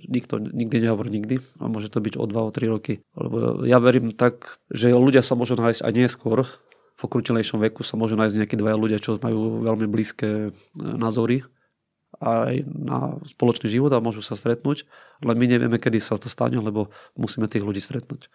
nikto 0.09 0.41
nikdy 0.41 0.89
nehovorí 0.89 1.13
nikdy, 1.13 1.45
a 1.61 1.69
môže 1.69 1.93
to 1.93 2.01
byť 2.01 2.17
o 2.17 2.25
2, 2.25 2.49
o 2.49 2.51
3 2.51 2.73
roky. 2.73 3.05
Lebo 3.13 3.61
ja 3.69 3.77
verím 3.77 4.09
tak, 4.09 4.57
že 4.73 4.89
ľudia 4.89 5.21
sa 5.21 5.37
môžu 5.37 5.61
nájsť 5.61 5.85
aj 5.85 5.93
neskôr, 5.93 6.49
v 6.95 7.01
okrutilejšom 7.03 7.59
veku 7.59 7.83
sa 7.85 7.99
môžu 7.99 8.15
nájsť 8.17 8.35
nejakí 8.41 8.57
dvaja 8.57 8.77
ľudia, 8.79 9.03
čo 9.03 9.21
majú 9.21 9.61
veľmi 9.69 9.85
blízke 9.85 10.49
e, 10.49 10.51
názory 10.81 11.45
aj 12.23 12.63
na 12.71 13.19
spoločný 13.27 13.67
život 13.67 13.91
a 13.93 14.01
môžu 14.01 14.23
sa 14.23 14.39
stretnúť, 14.39 14.87
ale 15.21 15.35
my 15.35 15.45
nevieme, 15.45 15.77
kedy 15.83 15.99
sa 15.99 16.15
to 16.15 16.31
stane, 16.31 16.57
lebo 16.57 16.89
musíme 17.19 17.51
tých 17.51 17.67
ľudí 17.67 17.83
stretnúť. 17.83 18.31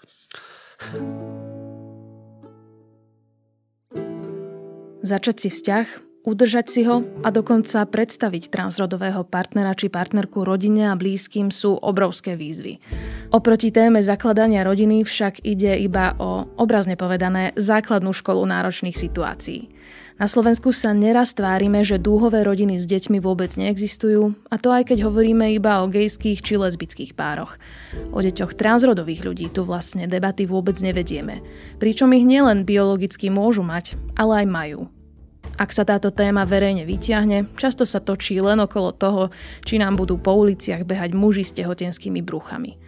Začať 4.99 5.35
si 5.39 5.49
vzťah 5.49 6.08
Udržať 6.19 6.67
si 6.67 6.83
ho 6.83 6.99
a 7.23 7.31
dokonca 7.31 7.87
predstaviť 7.87 8.51
transrodového 8.51 9.23
partnera 9.23 9.71
či 9.71 9.87
partnerku 9.87 10.43
rodine 10.43 10.91
a 10.91 10.99
blízkym 10.99 11.47
sú 11.47 11.79
obrovské 11.79 12.35
výzvy. 12.35 12.83
Oproti 13.31 13.71
téme 13.71 14.03
zakladania 14.03 14.67
rodiny 14.67 15.07
však 15.07 15.47
ide 15.47 15.79
iba 15.79 16.19
o, 16.19 16.43
obrazne 16.59 16.99
povedané, 16.99 17.55
základnú 17.55 18.11
školu 18.11 18.43
náročných 18.43 18.99
situácií. 18.99 19.71
Na 20.19 20.27
Slovensku 20.27 20.75
sa 20.75 20.91
neraz 20.91 21.31
tvárime, 21.31 21.87
že 21.87 21.95
dúhové 21.95 22.43
rodiny 22.43 22.75
s 22.75 22.83
deťmi 22.83 23.23
vôbec 23.23 23.55
neexistujú, 23.55 24.35
a 24.51 24.59
to 24.59 24.75
aj 24.75 24.91
keď 24.91 25.07
hovoríme 25.07 25.55
iba 25.55 25.79
o 25.79 25.87
gejských 25.87 26.43
či 26.43 26.59
lesbických 26.59 27.15
pároch. 27.15 27.55
O 28.11 28.19
deťoch 28.19 28.59
transrodových 28.59 29.23
ľudí 29.23 29.47
tu 29.47 29.63
vlastne 29.63 30.11
debaty 30.11 30.43
vôbec 30.43 30.75
nevedieme, 30.83 31.39
pričom 31.79 32.11
ich 32.11 32.27
nielen 32.27 32.67
biologicky 32.67 33.31
môžu 33.31 33.63
mať, 33.63 33.95
ale 34.19 34.43
aj 34.43 34.47
majú. 34.51 34.79
Ak 35.59 35.75
sa 35.75 35.83
táto 35.83 36.07
téma 36.07 36.47
verejne 36.47 36.87
vyťahne, 36.87 37.51
často 37.59 37.83
sa 37.83 37.99
točí 37.99 38.39
len 38.39 38.63
okolo 38.63 38.95
toho, 38.95 39.27
či 39.67 39.75
nám 39.75 39.99
budú 39.99 40.15
po 40.15 40.31
uliciach 40.39 40.87
behať 40.87 41.11
muži 41.11 41.43
s 41.43 41.51
tehotenskými 41.51 42.23
bruchami. 42.23 42.79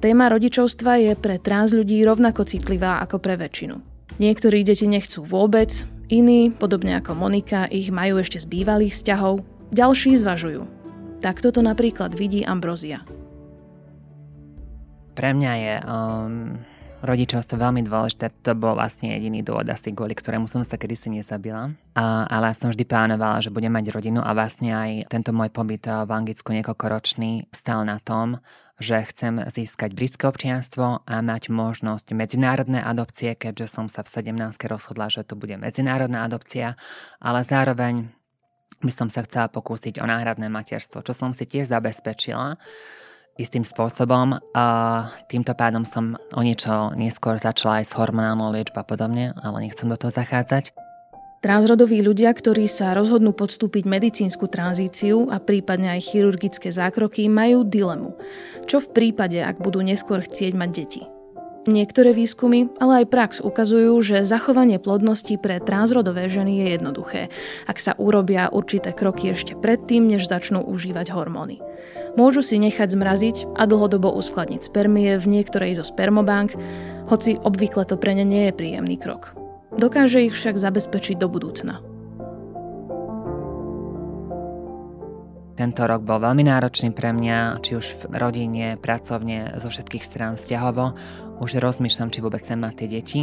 Téma 0.00 0.32
rodičovstva 0.32 1.04
je 1.04 1.12
pre 1.20 1.36
trans 1.36 1.76
ľudí 1.76 2.00
rovnako 2.00 2.48
citlivá 2.48 3.04
ako 3.04 3.20
pre 3.20 3.36
väčšinu. 3.36 3.76
Niektorí 4.16 4.64
deti 4.64 4.88
nechcú 4.88 5.20
vôbec, 5.20 5.84
iní, 6.08 6.48
podobne 6.48 6.96
ako 6.96 7.12
Monika, 7.12 7.68
ich 7.68 7.92
majú 7.92 8.20
ešte 8.20 8.40
z 8.40 8.46
bývalých 8.48 8.96
vzťahov, 8.96 9.44
ďalší 9.72 10.16
zvažujú. 10.20 10.64
Takto 11.20 11.52
to 11.52 11.60
napríklad 11.64 12.12
vidí 12.16 12.44
Ambrozia. 12.44 13.04
Pre 15.14 15.30
mňa 15.30 15.52
je 15.56 15.74
um, 15.84 16.58
rodičovstvo 17.04 17.60
veľmi 17.60 17.84
dôležité. 17.84 18.32
To 18.48 18.56
bol 18.56 18.72
vlastne 18.74 19.12
jediný 19.12 19.44
dôvod 19.44 19.68
asi, 19.68 19.92
kvôli 19.92 20.16
ktorému 20.16 20.48
som 20.48 20.64
sa 20.64 20.80
kedysi 20.80 21.12
nezabila. 21.12 21.76
A, 21.92 22.24
ale 22.24 22.56
som 22.56 22.72
vždy 22.72 22.88
plánovala, 22.88 23.44
že 23.44 23.52
budem 23.52 23.70
mať 23.70 23.92
rodinu 23.92 24.24
a 24.24 24.32
vlastne 24.32 24.72
aj 24.72 25.12
tento 25.12 25.36
môj 25.36 25.52
pobyt 25.52 25.84
v 25.84 26.08
Anglicku 26.08 26.56
niekoľkoročný 26.56 27.52
stal 27.52 27.84
na 27.84 28.00
tom, 28.00 28.40
že 28.80 29.06
chcem 29.06 29.38
získať 29.54 29.94
britské 29.94 30.26
občianstvo 30.26 31.06
a 31.06 31.14
mať 31.22 31.52
možnosť 31.52 32.10
medzinárodné 32.10 32.82
adopcie, 32.82 33.38
keďže 33.38 33.70
som 33.70 33.86
sa 33.86 34.02
v 34.02 34.10
17. 34.10 34.58
rozhodla, 34.66 35.06
že 35.12 35.22
to 35.22 35.38
bude 35.38 35.54
medzinárodná 35.54 36.26
adopcia, 36.26 36.74
ale 37.22 37.46
zároveň 37.46 38.10
by 38.82 38.92
som 38.92 39.08
sa 39.08 39.22
chcela 39.22 39.46
pokúsiť 39.46 40.02
o 40.02 40.04
náhradné 40.04 40.50
materstvo, 40.50 41.06
čo 41.06 41.14
som 41.14 41.30
si 41.30 41.46
tiež 41.46 41.70
zabezpečila 41.70 42.58
istým 43.38 43.66
spôsobom. 43.66 44.38
A 44.54 44.66
týmto 45.26 45.52
pádom 45.54 45.82
som 45.82 46.14
o 46.34 46.40
niečo 46.42 46.94
neskôr 46.94 47.38
začala 47.38 47.82
aj 47.82 47.90
s 47.90 47.96
hormonálnou 47.96 48.54
liečbou 48.54 48.82
a 48.82 48.86
podobne, 48.86 49.34
ale 49.42 49.66
nechcem 49.66 49.90
do 49.90 49.98
toho 49.98 50.14
zachádzať. 50.14 50.74
Transrodoví 51.44 52.00
ľudia, 52.00 52.32
ktorí 52.32 52.64
sa 52.64 52.96
rozhodnú 52.96 53.36
podstúpiť 53.36 53.84
medicínsku 53.84 54.48
tranzíciu 54.48 55.28
a 55.28 55.36
prípadne 55.36 55.92
aj 55.92 56.08
chirurgické 56.08 56.72
zákroky, 56.72 57.28
majú 57.28 57.68
dilemu. 57.68 58.16
Čo 58.64 58.80
v 58.80 58.88
prípade, 58.96 59.44
ak 59.44 59.60
budú 59.60 59.84
neskôr 59.84 60.24
chcieť 60.24 60.56
mať 60.56 60.70
deti? 60.72 61.02
Niektoré 61.68 62.16
výskumy, 62.16 62.76
ale 62.76 63.04
aj 63.04 63.06
prax 63.12 63.30
ukazujú, 63.40 63.92
že 64.04 64.24
zachovanie 64.24 64.76
plodnosti 64.76 65.36
pre 65.40 65.60
transrodové 65.60 66.28
ženy 66.28 66.60
je 66.60 66.66
jednoduché, 66.76 67.22
ak 67.68 67.76
sa 67.76 67.92
urobia 67.96 68.52
určité 68.52 68.96
kroky 68.96 69.32
ešte 69.32 69.52
predtým, 69.56 70.08
než 70.08 70.28
začnú 70.28 70.64
užívať 70.64 71.12
hormóny. 71.12 71.60
Môžu 72.14 72.46
si 72.46 72.62
nechať 72.62 72.94
zmraziť 72.94 73.36
a 73.58 73.66
dlhodobo 73.66 74.06
uskladniť 74.14 74.70
spermie 74.70 75.18
v 75.18 75.26
niektorej 75.26 75.82
zo 75.82 75.84
spermobank, 75.84 76.54
hoci 77.10 77.36
obvykle 77.42 77.82
to 77.82 77.98
pre 77.98 78.14
ne 78.14 78.22
nie 78.22 78.48
je 78.48 78.56
príjemný 78.56 78.94
krok. 78.94 79.34
Dokáže 79.74 80.22
ich 80.22 80.38
však 80.38 80.54
zabezpečiť 80.54 81.18
do 81.18 81.26
budúcna. 81.26 81.82
Tento 85.54 85.86
rok 85.86 86.02
bol 86.02 86.18
veľmi 86.18 86.46
náročný 86.46 86.90
pre 86.90 87.14
mňa, 87.14 87.62
či 87.62 87.78
už 87.78 87.86
v 88.06 88.18
rodine, 88.18 88.74
pracovne, 88.74 89.54
zo 89.62 89.70
všetkých 89.70 90.02
strán 90.02 90.34
vzťahovo. 90.34 90.94
Už 91.38 91.62
rozmýšľam, 91.62 92.10
či 92.10 92.22
vôbec 92.22 92.42
chcem 92.42 92.58
mať 92.58 92.74
tie 92.74 92.88
deti. 92.90 93.22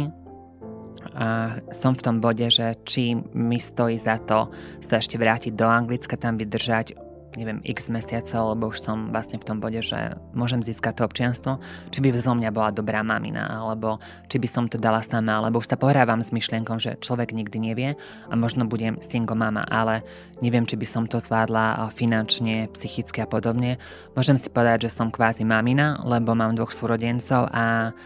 A 1.12 1.60
som 1.76 1.92
v 1.92 2.04
tom 2.04 2.16
bode, 2.24 2.44
že 2.48 2.76
či 2.88 3.12
mi 3.16 3.60
stojí 3.60 4.00
za 4.00 4.16
to 4.16 4.48
sa 4.80 4.96
ešte 4.96 5.20
vrátiť 5.20 5.52
do 5.52 5.68
Anglicka, 5.68 6.16
tam 6.16 6.40
vydržať 6.40 6.96
neviem, 7.36 7.64
x 7.64 7.88
mesiacov, 7.88 8.56
lebo 8.56 8.68
už 8.72 8.84
som 8.84 9.08
vlastne 9.10 9.40
v 9.40 9.46
tom 9.46 9.58
bode, 9.58 9.80
že 9.80 10.16
môžem 10.36 10.60
získať 10.60 11.00
to 11.00 11.02
občianstvo, 11.08 11.52
či 11.88 11.98
by 12.04 12.12
zo 12.16 12.36
mňa 12.36 12.50
bola 12.52 12.70
dobrá 12.72 13.00
mamina, 13.00 13.48
alebo 13.48 13.98
či 14.28 14.36
by 14.36 14.48
som 14.48 14.64
to 14.68 14.76
dala 14.76 15.00
sama, 15.00 15.40
alebo 15.40 15.60
už 15.60 15.72
sa 15.72 15.80
pohrávam 15.80 16.20
s 16.20 16.32
myšlienkou, 16.34 16.76
že 16.76 17.00
človek 17.00 17.32
nikdy 17.32 17.58
nevie 17.72 17.90
a 18.28 18.34
možno 18.36 18.68
budem 18.68 19.00
single 19.00 19.36
mama, 19.36 19.64
ale 19.68 20.04
neviem, 20.44 20.68
či 20.68 20.76
by 20.76 20.86
som 20.88 21.04
to 21.08 21.20
zvládla 21.20 21.88
finančne, 21.96 22.68
psychicky 22.76 23.24
a 23.24 23.28
podobne. 23.28 23.80
Môžem 24.12 24.36
si 24.36 24.52
povedať, 24.52 24.88
že 24.88 24.94
som 24.94 25.08
kvázi 25.08 25.44
mamina, 25.44 26.00
lebo 26.04 26.36
mám 26.36 26.56
dvoch 26.56 26.72
súrodencov 26.72 27.48
a 27.48 27.96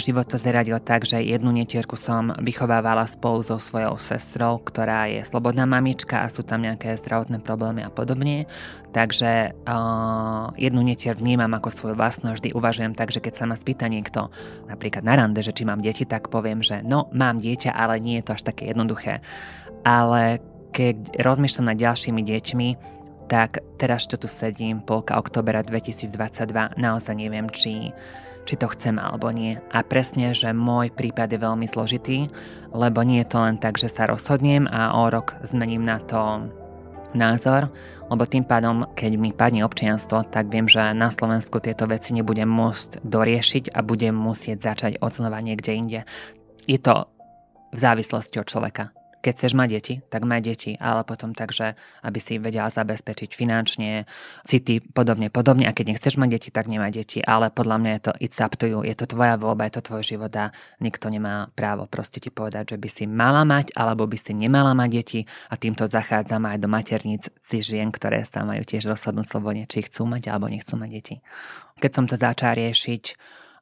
život 0.00 0.24
to 0.24 0.40
zaradil 0.40 0.80
tak, 0.80 1.04
že 1.04 1.20
jednu 1.20 1.52
netierku 1.52 2.00
som 2.00 2.32
vychovávala 2.40 3.04
spolu 3.04 3.44
so 3.44 3.60
svojou 3.60 4.00
sestrou, 4.00 4.56
ktorá 4.56 5.12
je 5.12 5.20
slobodná 5.28 5.68
mamička 5.68 6.24
a 6.24 6.32
sú 6.32 6.40
tam 6.40 6.64
nejaké 6.64 6.96
zdravotné 6.96 7.44
problémy 7.44 7.84
a 7.84 7.92
podobne. 7.92 8.48
Takže 8.96 9.52
uh, 9.52 10.56
jednu 10.56 10.80
netier 10.80 11.12
vnímam 11.12 11.52
ako 11.52 11.68
svoju 11.68 11.94
vlastnú, 12.00 12.32
vždy 12.32 12.56
uvažujem 12.56 12.96
tak, 12.96 13.12
že 13.12 13.20
keď 13.20 13.34
sa 13.36 13.44
ma 13.44 13.60
spýta 13.60 13.84
niekto, 13.92 14.32
napríklad 14.72 15.04
na 15.04 15.20
rande, 15.20 15.44
že 15.44 15.52
či 15.52 15.68
mám 15.68 15.84
deti, 15.84 16.08
tak 16.08 16.32
poviem, 16.32 16.64
že 16.64 16.80
no, 16.80 17.12
mám 17.12 17.36
dieťa, 17.36 17.76
ale 17.76 18.00
nie 18.00 18.24
je 18.24 18.24
to 18.24 18.40
až 18.40 18.42
také 18.48 18.72
jednoduché. 18.72 19.20
Ale 19.84 20.40
keď 20.72 21.20
rozmýšľam 21.20 21.76
nad 21.76 21.78
ďalšími 21.78 22.24
deťmi, 22.24 22.68
tak 23.28 23.60
teraz, 23.76 24.08
čo 24.08 24.16
tu 24.16 24.28
sedím, 24.28 24.80
polka 24.84 25.16
oktobera 25.16 25.60
2022, 25.64 26.76
naozaj 26.76 27.14
neviem, 27.16 27.48
či 27.52 27.92
či 28.44 28.54
to 28.60 28.68
chcem 28.72 29.00
alebo 29.00 29.32
nie. 29.32 29.60
A 29.72 29.84
presne, 29.84 30.36
že 30.36 30.52
môj 30.52 30.92
prípad 30.92 31.32
je 31.32 31.40
veľmi 31.40 31.66
zložitý, 31.68 32.28
lebo 32.72 33.00
nie 33.02 33.24
je 33.24 33.28
to 33.28 33.38
len 33.40 33.56
tak, 33.60 33.80
že 33.80 33.88
sa 33.88 34.08
rozhodnem 34.08 34.68
a 34.68 34.96
o 34.96 35.08
rok 35.08 35.36
zmením 35.44 35.84
na 35.84 36.00
to 36.00 36.48
názor, 37.14 37.70
lebo 38.10 38.26
tým 38.26 38.42
pádom, 38.42 38.90
keď 38.98 39.12
mi 39.16 39.30
padne 39.30 39.62
občianstvo, 39.62 40.26
tak 40.28 40.50
viem, 40.50 40.66
že 40.66 40.82
na 40.92 41.14
Slovensku 41.14 41.62
tieto 41.62 41.86
veci 41.86 42.10
nebudem 42.12 42.50
môcť 42.50 43.06
doriešiť 43.06 43.70
a 43.70 43.80
budem 43.86 44.12
musieť 44.12 44.74
začať 44.74 44.92
od 44.98 45.14
niekde 45.40 45.72
inde. 45.72 46.00
Je 46.66 46.76
to 46.82 47.06
v 47.70 47.78
závislosti 47.78 48.42
od 48.42 48.50
človeka 48.50 49.03
keď 49.24 49.32
chceš 49.40 49.56
mať 49.56 49.68
deti, 49.72 49.94
tak 50.12 50.28
maj 50.28 50.44
deti, 50.44 50.76
ale 50.76 51.00
potom 51.08 51.32
tak, 51.32 51.56
že 51.56 51.80
aby 52.04 52.20
si 52.20 52.36
vedela 52.36 52.68
zabezpečiť 52.68 53.32
finančne, 53.32 54.04
city, 54.44 54.84
podobne, 54.84 55.32
podobne. 55.32 55.64
A 55.64 55.72
keď 55.72 55.96
nechceš 55.96 56.20
mať 56.20 56.28
deti, 56.36 56.48
tak 56.52 56.68
nemaj 56.68 56.92
deti. 56.92 57.24
Ale 57.24 57.48
podľa 57.48 57.76
mňa 57.80 57.90
je 57.96 58.02
to 58.04 58.12
it's 58.20 58.38
up 58.44 58.60
to 58.60 58.68
you. 58.68 58.84
Je 58.84 58.92
to 58.92 59.08
tvoja 59.08 59.40
voľba, 59.40 59.72
je 59.72 59.80
to 59.80 59.86
tvoj 59.88 60.04
život 60.04 60.32
a 60.36 60.52
nikto 60.84 61.08
nemá 61.08 61.48
právo 61.56 61.88
proste 61.88 62.18
ti 62.18 62.28
povedať, 62.28 62.74
že 62.74 62.76
by 62.76 62.88
si 62.90 63.04
mala 63.08 63.46
mať 63.46 63.70
alebo 63.78 64.04
by 64.04 64.18
si 64.18 64.34
nemala 64.34 64.74
mať 64.74 64.90
deti 64.90 65.20
a 65.46 65.54
týmto 65.54 65.86
zachádzam 65.86 66.42
aj 66.50 66.58
do 66.58 66.68
materníc 66.68 67.30
si 67.38 67.62
žien, 67.62 67.94
ktoré 67.94 68.26
sa 68.26 68.42
majú 68.42 68.66
tiež 68.66 68.90
rozhodnúť 68.90 69.30
slobodne, 69.30 69.64
či 69.70 69.86
chcú 69.86 70.04
mať 70.10 70.28
alebo 70.28 70.50
nechcú 70.50 70.74
mať 70.74 70.90
deti. 70.90 71.14
Keď 71.78 71.90
som 71.94 72.04
to 72.10 72.18
začala 72.18 72.58
riešiť, 72.58 73.04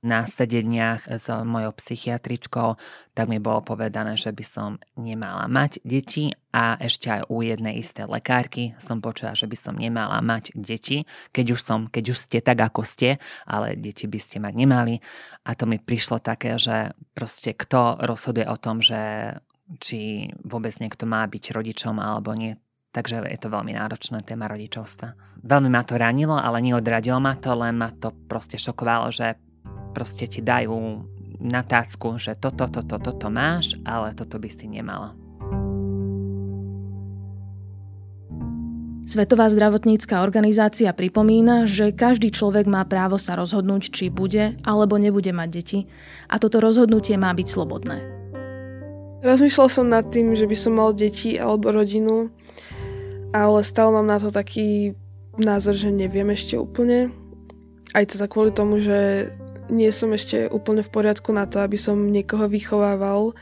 na 0.02 0.26
sedeniach 0.26 1.06
s 1.06 1.30
mojou 1.30 1.78
psychiatričkou, 1.78 2.74
tak 3.14 3.26
mi 3.30 3.38
bolo 3.38 3.62
povedané, 3.62 4.18
že 4.18 4.34
by 4.34 4.44
som 4.44 4.70
nemala 4.98 5.46
mať 5.46 5.78
deti 5.86 6.34
a 6.50 6.74
ešte 6.82 7.06
aj 7.06 7.22
u 7.30 7.38
jednej 7.46 7.78
isté 7.78 8.02
lekárky 8.02 8.74
som 8.82 8.98
počula, 8.98 9.38
že 9.38 9.46
by 9.46 9.56
som 9.56 9.74
nemala 9.78 10.18
mať 10.18 10.58
deti, 10.58 11.06
keď 11.30 11.46
už 11.54 11.60
som, 11.62 11.80
keď 11.86 12.04
už 12.12 12.18
ste 12.18 12.38
tak, 12.42 12.58
ako 12.58 12.82
ste, 12.82 13.22
ale 13.46 13.78
deti 13.78 14.10
by 14.10 14.18
ste 14.18 14.42
mať 14.42 14.54
nemali. 14.58 14.98
A 15.46 15.54
to 15.54 15.70
mi 15.70 15.78
prišlo 15.78 16.18
také, 16.18 16.58
že 16.58 16.98
proste 17.14 17.54
kto 17.54 18.02
rozhoduje 18.02 18.44
o 18.50 18.58
tom, 18.58 18.82
že 18.82 19.32
či 19.78 20.28
vôbec 20.42 20.74
niekto 20.82 21.06
má 21.06 21.22
byť 21.24 21.54
rodičom 21.54 21.96
alebo 22.02 22.34
nie, 22.34 22.58
Takže 22.92 23.24
je 23.24 23.40
to 23.40 23.48
veľmi 23.48 23.72
náročná 23.72 24.20
téma 24.20 24.52
rodičovstva. 24.52 25.40
Veľmi 25.48 25.72
ma 25.72 25.80
to 25.80 25.96
ranilo, 25.96 26.36
ale 26.36 26.60
neodradilo 26.60 27.16
ma 27.24 27.40
to, 27.40 27.56
len 27.56 27.80
ma 27.80 27.88
to 27.88 28.12
proste 28.28 28.60
šokovalo, 28.60 29.08
že 29.08 29.40
proste 29.92 30.26
ti 30.26 30.40
dajú 30.40 31.04
na 31.42 31.60
tácku, 31.60 32.16
že 32.16 32.38
toto, 32.38 32.66
toto, 32.70 32.96
toto 32.96 33.28
máš, 33.28 33.76
ale 33.84 34.16
toto 34.16 34.38
by 34.38 34.48
si 34.48 34.66
nemala. 34.70 35.12
Svetová 39.02 39.50
zdravotnícka 39.50 40.24
organizácia 40.24 40.88
pripomína, 40.94 41.68
že 41.68 41.92
každý 41.92 42.32
človek 42.32 42.64
má 42.64 42.86
právo 42.88 43.20
sa 43.20 43.36
rozhodnúť, 43.36 43.92
či 43.92 44.08
bude 44.08 44.56
alebo 44.64 44.96
nebude 44.96 45.34
mať 45.34 45.48
deti 45.52 45.78
a 46.32 46.40
toto 46.40 46.62
rozhodnutie 46.62 47.18
má 47.20 47.34
byť 47.34 47.48
slobodné. 47.50 47.98
Rozmýšľal 49.20 49.68
som 49.68 49.86
nad 49.90 50.08
tým, 50.08 50.32
že 50.32 50.48
by 50.48 50.56
som 50.56 50.78
mal 50.78 50.96
deti 50.96 51.36
alebo 51.36 51.74
rodinu, 51.74 52.32
ale 53.34 53.60
stále 53.66 53.90
mám 53.90 54.06
na 54.06 54.16
to 54.16 54.32
taký 54.32 54.96
názor, 55.36 55.76
že 55.76 55.92
neviem 55.92 56.30
ešte 56.32 56.56
úplne. 56.56 57.12
Aj 57.92 58.06
to 58.08 58.16
kvôli 58.30 58.54
tomu, 58.54 58.80
že 58.80 59.28
nie 59.72 59.88
som 59.88 60.12
ešte 60.12 60.52
úplne 60.52 60.84
v 60.84 60.92
poriadku 60.92 61.32
na 61.32 61.48
to, 61.48 61.64
aby 61.64 61.80
som 61.80 62.12
niekoho 62.12 62.44
vychovával 62.46 63.32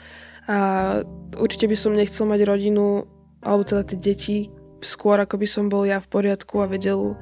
a 0.47 0.59
určite 1.37 1.67
by 1.67 1.77
som 1.77 1.93
nechcel 1.99 2.25
mať 2.31 2.47
rodinu 2.47 3.11
alebo 3.43 3.67
teda 3.67 3.83
tie 3.83 3.99
deti 3.99 4.39
skôr 4.81 5.19
ako 5.21 5.37
by 5.37 5.47
som 5.51 5.69
bol 5.69 5.85
ja 5.85 6.01
v 6.01 6.09
poriadku 6.09 6.63
a 6.63 6.71
vedel 6.71 7.19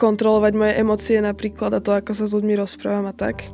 kontrolovať 0.00 0.52
moje 0.56 0.72
emócie 0.80 1.18
napríklad 1.20 1.76
a 1.76 1.84
to, 1.84 1.92
ako 1.92 2.16
sa 2.16 2.24
s 2.24 2.32
ľuďmi 2.32 2.56
rozprávam 2.56 3.12
a 3.12 3.14
tak. 3.14 3.44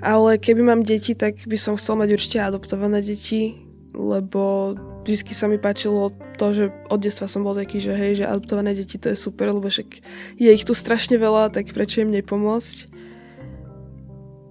Ale 0.00 0.36
keby 0.36 0.60
mám 0.60 0.84
deti, 0.84 1.16
tak 1.16 1.40
by 1.44 1.56
som 1.56 1.80
chcel 1.80 1.96
mať 1.96 2.20
určite 2.20 2.38
adoptované 2.40 3.00
deti, 3.00 3.69
lebo 3.94 4.74
vždy 5.02 5.34
sa 5.34 5.46
mi 5.50 5.58
páčilo 5.58 6.14
to, 6.38 6.52
že 6.54 6.64
od 6.88 7.00
detstva 7.02 7.26
som 7.26 7.42
bol 7.42 7.56
taký, 7.56 7.82
že 7.82 7.94
hej, 7.94 8.22
že 8.22 8.28
adoptované 8.28 8.74
deti 8.76 8.96
to 8.96 9.10
je 9.10 9.18
super, 9.18 9.50
lebo 9.50 9.66
však 9.66 10.00
je 10.38 10.50
ich 10.50 10.66
tu 10.66 10.72
strašne 10.72 11.18
veľa, 11.18 11.50
tak 11.50 11.74
prečo 11.74 12.02
im 12.04 12.14
nepomôcť? 12.14 12.76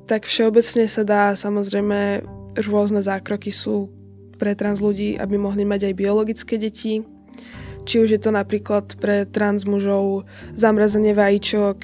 Tak 0.10 0.26
všeobecne 0.26 0.90
sa 0.90 1.06
dá, 1.06 1.38
samozrejme, 1.38 2.26
rôzne 2.66 3.06
zákroky 3.06 3.54
sú 3.54 3.94
pre 4.40 4.56
trans 4.56 4.80
ľudí, 4.80 5.20
aby 5.20 5.36
mohli 5.38 5.68
mať 5.68 5.92
aj 5.92 6.00
biologické 6.00 6.56
deti. 6.58 7.06
Či 7.84 7.96
už 8.06 8.10
je 8.18 8.22
to 8.22 8.32
napríklad 8.34 8.98
pre 8.98 9.28
trans 9.30 9.68
mužov 9.68 10.26
zamrazenie 10.56 11.14
vajíčok, 11.14 11.78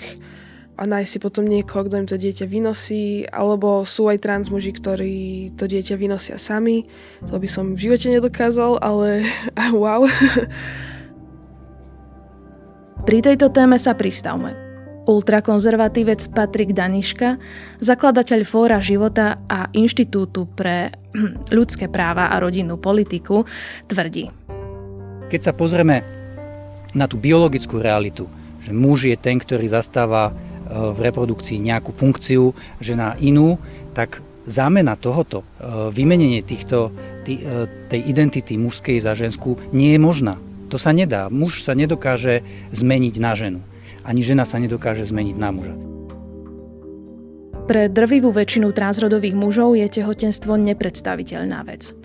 a 0.75 0.83
nájsť 0.83 1.09
si 1.09 1.19
potom 1.23 1.47
niekoho, 1.47 1.87
kto 1.87 2.03
im 2.03 2.07
to 2.07 2.19
dieťa 2.19 2.45
vynosí, 2.51 3.23
alebo 3.31 3.87
sú 3.87 4.11
aj 4.11 4.19
trans 4.19 4.51
muži, 4.51 4.75
ktorí 4.75 5.15
to 5.55 5.71
dieťa 5.71 5.95
vynosia 5.95 6.35
sami. 6.35 6.83
To 7.31 7.39
by 7.39 7.47
som 7.47 7.79
v 7.79 7.87
živote 7.87 8.11
nedokázal, 8.11 8.83
ale 8.83 9.23
wow. 9.71 10.03
Pri 13.07 13.19
tejto 13.23 13.55
téme 13.55 13.79
sa 13.79 13.95
pristavme. 13.95 14.51
Ultrakonzervatívec 15.05 16.33
Patrik 16.33 16.73
Daniška, 16.73 17.37
zakladateľ 17.79 18.41
Fóra 18.43 18.81
života 18.81 19.39
a 19.45 19.69
Inštitútu 19.71 20.49
pre 20.49 20.91
ľudské 21.55 21.87
práva 21.87 22.33
a 22.33 22.35
rodinnú 22.41 22.75
politiku, 22.75 23.47
tvrdí. 23.87 24.27
Keď 25.31 25.41
sa 25.41 25.53
pozrieme 25.55 26.03
na 26.91 27.05
tú 27.07 27.15
biologickú 27.15 27.79
realitu, 27.79 28.27
že 28.65 28.73
muž 28.73 29.05
je 29.05 29.15
ten, 29.15 29.37
ktorý 29.37 29.69
zastáva 29.69 30.33
v 30.69 30.99
reprodukcii 30.99 31.61
nejakú 31.61 31.93
funkciu, 31.93 32.51
že 32.81 32.97
na 32.97 33.13
inú, 33.21 33.61
tak 33.93 34.25
zámena 34.45 34.93
tohoto, 34.95 35.41
e, 35.41 35.45
vymenenie 35.89 36.45
týchto, 36.45 36.93
tý, 37.25 37.41
e, 37.41 37.65
tej 37.89 38.01
identity 38.05 38.55
mužskej 38.55 39.01
za 39.01 39.17
ženskú 39.17 39.57
nie 39.73 39.97
je 39.97 39.99
možná. 39.99 40.37
To 40.69 40.77
sa 40.77 40.93
nedá. 40.93 41.29
Muž 41.29 41.61
sa 41.65 41.73
nedokáže 41.77 42.45
zmeniť 42.73 43.15
na 43.21 43.33
ženu. 43.33 43.59
Ani 44.05 44.21
žena 44.21 44.45
sa 44.45 44.61
nedokáže 44.61 45.05
zmeniť 45.05 45.35
na 45.37 45.49
muža. 45.49 45.75
Pre 47.65 47.89
drvivú 47.89 48.29
väčšinu 48.29 48.69
transrodových 48.77 49.33
mužov 49.33 49.73
je 49.73 49.89
tehotenstvo 49.89 50.53
nepredstaviteľná 50.53 51.65
vec. 51.65 51.97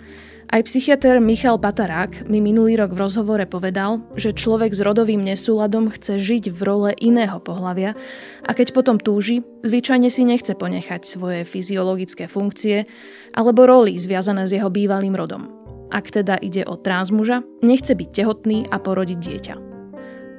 Aj 0.51 0.59
psychiatr 0.67 1.23
Michal 1.23 1.55
Patarák 1.55 2.27
mi 2.27 2.43
minulý 2.43 2.75
rok 2.75 2.91
v 2.91 3.07
rozhovore 3.07 3.47
povedal, 3.47 4.03
že 4.19 4.35
človek 4.35 4.75
s 4.75 4.83
rodovým 4.83 5.23
nesúladom 5.23 5.87
chce 5.87 6.19
žiť 6.19 6.51
v 6.51 6.59
role 6.67 6.91
iného 6.99 7.39
pohlavia 7.39 7.95
a 8.43 8.51
keď 8.51 8.75
potom 8.75 8.99
túži, 8.99 9.47
zvyčajne 9.63 10.11
si 10.11 10.27
nechce 10.27 10.51
ponechať 10.51 11.07
svoje 11.07 11.47
fyziologické 11.47 12.27
funkcie 12.27 12.83
alebo 13.31 13.63
roli 13.63 13.95
zviazané 13.95 14.43
s 14.43 14.51
jeho 14.51 14.67
bývalým 14.67 15.15
rodom. 15.15 15.47
Ak 15.87 16.11
teda 16.11 16.35
ide 16.43 16.67
o 16.67 16.75
transmuža, 16.75 17.47
nechce 17.63 17.95
byť 17.95 18.09
tehotný 18.11 18.67
a 18.67 18.75
porodiť 18.75 19.19
dieťa. 19.23 19.55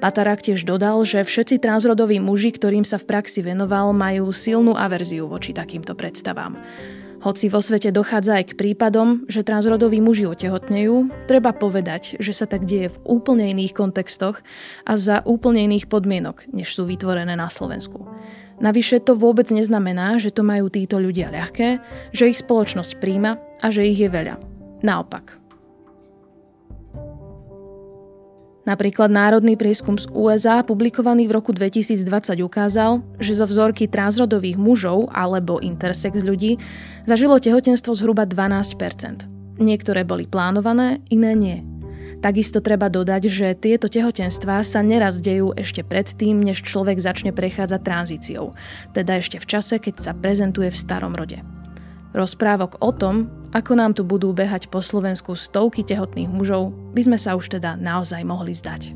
Patarák 0.05 0.45
tiež 0.45 0.69
dodal, 0.69 1.09
že 1.09 1.25
všetci 1.25 1.57
transrodoví 1.57 2.21
muži, 2.21 2.53
ktorým 2.53 2.85
sa 2.85 3.01
v 3.01 3.09
praxi 3.09 3.41
venoval, 3.41 3.97
majú 3.97 4.29
silnú 4.29 4.77
averziu 4.77 5.25
voči 5.25 5.57
takýmto 5.57 5.97
predstavám. 5.97 6.61
Hoci 7.23 7.47
vo 7.47 7.63
svete 7.63 7.95
dochádza 7.95 8.43
aj 8.43 8.45
k 8.51 8.59
prípadom, 8.59 9.23
že 9.31 9.47
transrodoví 9.47 10.03
muži 10.03 10.27
otehotnejú, 10.27 11.07
treba 11.31 11.55
povedať, 11.55 12.19
že 12.19 12.35
sa 12.35 12.51
tak 12.51 12.67
deje 12.67 12.91
v 12.91 12.99
úplne 13.07 13.47
iných 13.47 13.79
kontextoch 13.79 14.43
a 14.83 14.93
za 14.99 15.23
úplne 15.23 15.63
iných 15.71 15.87
podmienok, 15.87 16.51
než 16.51 16.75
sú 16.75 16.83
vytvorené 16.83 17.39
na 17.39 17.47
Slovensku. 17.47 18.11
Navyše 18.59 19.07
to 19.07 19.15
vôbec 19.15 19.47
neznamená, 19.55 20.19
že 20.19 20.35
to 20.35 20.43
majú 20.43 20.67
títo 20.67 20.99
ľudia 20.99 21.31
ľahké, 21.31 21.79
že 22.11 22.31
ich 22.31 22.43
spoločnosť 22.43 22.99
príjma 22.99 23.39
a 23.63 23.67
že 23.71 23.87
ich 23.87 24.03
je 24.03 24.11
veľa. 24.11 24.39
Naopak. 24.83 25.42
Napríklad 28.63 29.11
národný 29.11 29.59
prieskum 29.59 29.99
z 29.99 30.07
USA, 30.15 30.63
publikovaný 30.63 31.27
v 31.27 31.35
roku 31.35 31.51
2020, 31.51 32.07
ukázal, 32.47 33.03
že 33.19 33.35
zo 33.35 33.47
vzorky 33.51 33.91
transrodových 33.91 34.55
mužov 34.55 35.11
alebo 35.11 35.59
intersex 35.59 36.23
ľudí 36.23 36.63
zažilo 37.03 37.43
tehotenstvo 37.43 37.91
zhruba 37.99 38.23
12% 38.23 39.33
Niektoré 39.59 40.07
boli 40.07 40.25
plánované, 40.31 41.05
iné 41.13 41.33
nie. 41.37 41.59
Takisto 42.23 42.63
treba 42.63 42.87
dodať, 42.87 43.27
že 43.27 43.59
tieto 43.59 43.91
tehotenstvá 43.91 44.63
sa 44.63 44.79
neraz 44.79 45.19
dejú 45.19 45.51
ešte 45.59 45.83
predtým, 45.83 46.39
než 46.39 46.63
človek 46.63 47.03
začne 47.03 47.35
prechádzať 47.35 47.81
tranzíciou, 47.83 48.55
teda 48.95 49.19
ešte 49.19 49.43
v 49.43 49.47
čase, 49.51 49.83
keď 49.83 49.95
sa 49.99 50.13
prezentuje 50.15 50.71
v 50.71 50.79
starom 50.79 51.19
rode. 51.19 51.43
Rozprávok 52.13 52.77
o 52.85 52.93
tom, 52.93 53.33
ako 53.57 53.73
nám 53.73 53.97
tu 53.97 54.05
budú 54.05 54.37
behať 54.37 54.69
po 54.69 54.85
Slovensku 54.85 55.33
stovky 55.33 55.81
tehotných 55.81 56.29
mužov, 56.29 56.73
by 56.93 57.09
sme 57.09 57.19
sa 57.21 57.37
už 57.37 57.57
teda 57.57 57.81
naozaj 57.81 58.21
mohli 58.25 58.53
vzdať. 58.53 58.93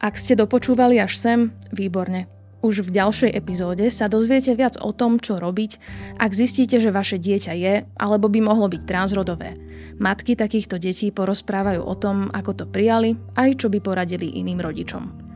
Ak 0.00 0.16
ste 0.16 0.32
dopočúvali 0.32 0.96
až 0.96 1.20
sem, 1.20 1.52
výborne. 1.76 2.24
Už 2.60 2.84
v 2.84 2.92
ďalšej 2.92 3.32
epizóde 3.36 3.88
sa 3.88 4.08
dozviete 4.08 4.52
viac 4.52 4.76
o 4.80 4.92
tom, 4.92 5.16
čo 5.20 5.40
robiť, 5.40 5.80
ak 6.20 6.32
zistíte, 6.32 6.76
že 6.80 6.92
vaše 6.92 7.16
dieťa 7.16 7.52
je 7.56 7.74
alebo 7.96 8.28
by 8.28 8.40
mohlo 8.40 8.68
byť 8.68 8.84
transrodové. 8.84 9.56
Matky 10.00 10.36
takýchto 10.36 10.80
detí 10.80 11.12
porozprávajú 11.12 11.84
o 11.84 11.94
tom, 11.96 12.32
ako 12.32 12.52
to 12.56 12.64
prijali, 12.68 13.16
aj 13.36 13.64
čo 13.64 13.68
by 13.68 13.80
poradili 13.80 14.40
iným 14.40 14.60
rodičom. 14.60 15.29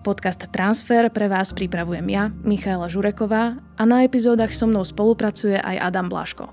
Podcast 0.00 0.48
Transfer 0.48 1.12
pre 1.12 1.28
vás 1.28 1.52
pripravujem 1.52 2.08
ja, 2.08 2.32
Michaela 2.40 2.88
Žureková 2.88 3.60
a 3.76 3.82
na 3.84 4.00
epizódach 4.00 4.56
so 4.56 4.64
mnou 4.64 4.80
spolupracuje 4.80 5.60
aj 5.60 5.92
Adam 5.92 6.08
Blaško. 6.08 6.48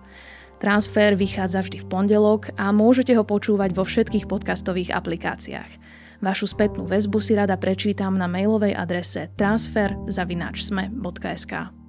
Transfer 0.59 1.15
vychádza 1.15 1.63
vždy 1.63 1.79
v 1.85 1.87
pondelok 1.87 2.51
a 2.59 2.75
môžete 2.75 3.15
ho 3.15 3.23
počúvať 3.23 3.71
vo 3.71 3.87
všetkých 3.87 4.27
podcastových 4.27 4.91
aplikáciách. 4.91 5.71
Vašu 6.19 6.51
spätnú 6.51 6.83
väzbu 6.83 7.23
si 7.23 7.39
rada 7.39 7.55
prečítam 7.55 8.19
na 8.19 8.27
mailovej 8.27 8.75
adrese 8.75 9.31
transfer.sme.sk. 9.39 11.86